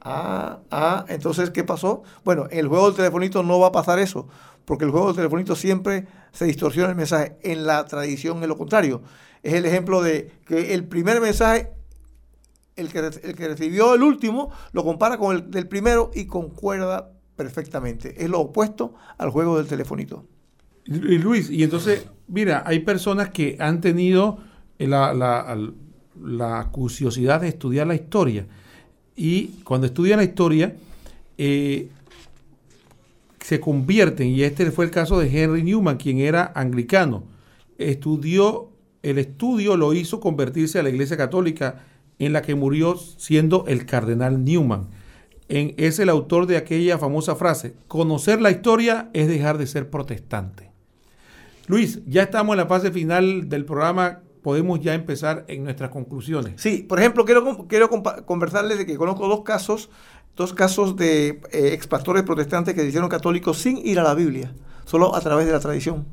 [0.02, 2.04] Ah, ah, entonces, ¿qué pasó?
[2.26, 4.28] Bueno, en el juego del telefonito no va a pasar eso,
[4.66, 7.38] porque el juego del telefonito siempre se distorsiona el mensaje.
[7.42, 9.02] En la tradición es lo contrario.
[9.42, 11.72] Es el ejemplo de que el primer mensaje
[12.76, 17.12] el que, el que recibió el último lo compara con el del primero y concuerda
[17.36, 17.82] perfectecta.
[17.88, 20.26] Es lo opuesto al juego del telefonito.
[20.86, 24.40] Luis, y entonces, mira, hay personas que han tenido
[24.78, 28.46] la, la, curiosidad de estudiar la historia.
[29.16, 30.76] Y cuando estudian la historia,
[31.38, 31.88] eh,
[33.40, 37.24] se convierten, y este fue el caso de Henry Newman, quien era anglicano.
[37.78, 38.70] Estudió,
[39.04, 41.86] el estudio lo hizo convertirse a la Iglesia Católica
[42.20, 44.88] en la que murió siendo el cardenal Newman.
[45.50, 49.90] En, es el autor de aquella famosa frase, conocer la historia es dejar de ser
[49.90, 50.72] protestante.
[51.68, 56.62] Luis, ya estamos en la fase final del programa, podemos ya empezar en nuestras conclusiones.
[56.62, 59.90] Sí, por ejemplo, quiero, quiero conversarles de que conozco dos casos,
[60.36, 64.54] dos casos de eh, expastores protestantes que se hicieron católicos sin ir a la Biblia,
[64.86, 66.06] solo a través de la tradición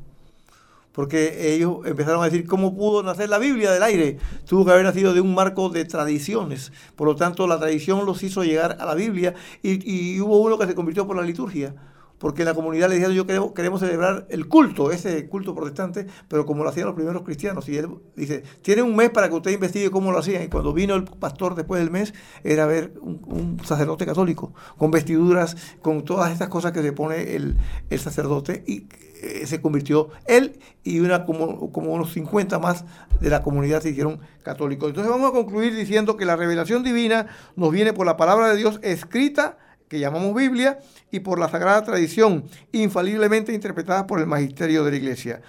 [0.91, 4.17] porque ellos empezaron a decir cómo pudo nacer la Biblia del aire.
[4.45, 6.71] Tuvo que haber nacido de un marco de tradiciones.
[6.95, 10.67] Por lo tanto, la tradición los hizo llegar a la Biblia y, hubo uno que
[10.67, 11.73] se convirtió por la liturgia
[12.21, 16.45] porque la comunidad le dijeron, yo queremos, queremos celebrar el culto, ese culto protestante, pero
[16.45, 17.67] como lo hacían los primeros cristianos.
[17.67, 20.43] Y él dice, tiene un mes para que usted investigue cómo lo hacían.
[20.43, 22.13] Y cuando vino el pastor después del mes,
[22.43, 27.57] era ver un, sacerdote católico, con vestiduras, con todas estas cosas que se pone el,
[27.89, 28.63] el sacerdote.
[28.67, 28.85] Y
[29.23, 32.85] eh, se convirtió él y una como, como unos 50 más
[33.19, 34.89] de la comunidad se hicieron católicos.
[34.89, 38.57] Entonces vamos a concluir diciendo que la revelación divina nos viene por la palabra de
[38.57, 39.57] Dios escrita
[39.91, 40.79] que llamamos Biblia,
[41.11, 45.41] y por la sagrada tradición, infaliblemente interpretada por el magisterio de la Iglesia.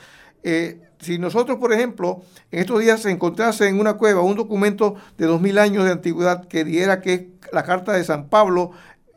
[0.43, 4.97] Eh, si nosotros, por ejemplo, en estos días se encontrase en una cueva un documento
[5.17, 7.23] de dos mil años de antigüedad que diera que es
[7.53, 8.73] la carta de San Pablo,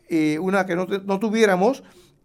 [0.10, 1.82] eh, una que no, no, tuviéramos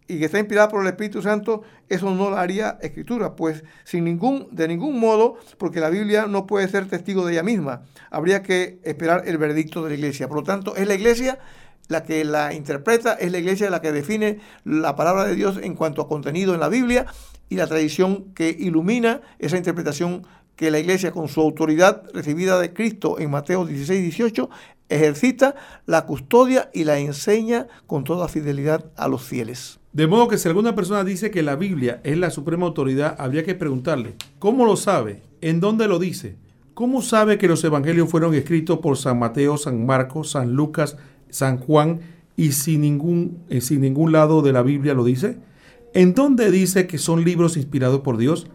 [0.07, 4.05] y que está inspirada por el Espíritu Santo, eso no la haría escritura, pues sin
[4.05, 7.81] ningún, de ningún modo, porque la Biblia no puede ser testigo de ella misma.
[8.11, 10.29] Habría que esperar el veredicto de la iglesia.
[10.29, 11.39] Por lo tanto, es la iglesia
[11.91, 15.75] la que la interpreta, es la iglesia la que define la palabra de Dios en
[15.75, 17.07] cuanto a contenido en la Biblia
[17.49, 22.73] y la tradición que ilumina esa interpretación que la iglesia con su autoridad recibida de
[22.73, 24.49] Cristo en Mateo 16, 18
[24.89, 25.55] ejercita,
[25.87, 29.79] la custodia y la enseña con toda fidelidad a los fieles.
[29.93, 33.45] De modo que si alguna persona dice que la Biblia es la suprema autoridad, habría
[33.45, 35.23] que preguntarle, ¿cómo lo sabe?
[35.41, 36.37] ¿En dónde lo dice?
[36.75, 40.97] ¿Cómo sabe que los evangelios fueron escritos por San Mateo, San Marcos, San Lucas,
[41.31, 42.01] San Juan
[42.37, 45.39] y sin ningún, eh, sin ningún lado de la Biblia lo dice?
[45.93, 48.47] ¿En dónde dice que son libros inspirados por Dios?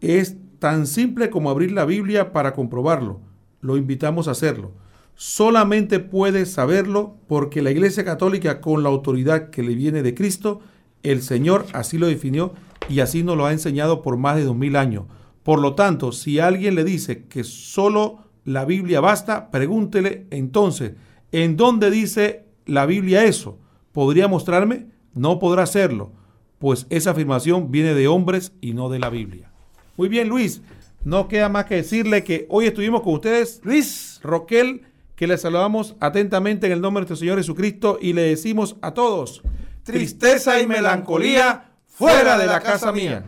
[0.00, 3.20] Es tan simple como abrir la Biblia para comprobarlo.
[3.60, 4.72] Lo invitamos a hacerlo.
[5.14, 10.60] Solamente puede saberlo porque la Iglesia Católica, con la autoridad que le viene de Cristo,
[11.02, 12.52] el Señor así lo definió
[12.88, 15.04] y así nos lo ha enseñado por más de dos mil años.
[15.42, 20.92] Por lo tanto, si alguien le dice que solo la Biblia basta, pregúntele entonces,
[21.32, 23.58] ¿En dónde dice la Biblia eso?
[23.92, 24.86] ¿Podría mostrarme?
[25.14, 26.12] No podrá hacerlo,
[26.58, 29.50] pues esa afirmación viene de hombres y no de la Biblia.
[29.96, 30.62] Muy bien, Luis.
[31.04, 34.82] No queda más que decirle que hoy estuvimos con ustedes, Luis Roquel,
[35.16, 38.94] que le saludamos atentamente en el nombre de nuestro Señor Jesucristo y le decimos a
[38.94, 39.42] todos,
[39.82, 43.24] tristeza y melancolía fuera de la casa mía.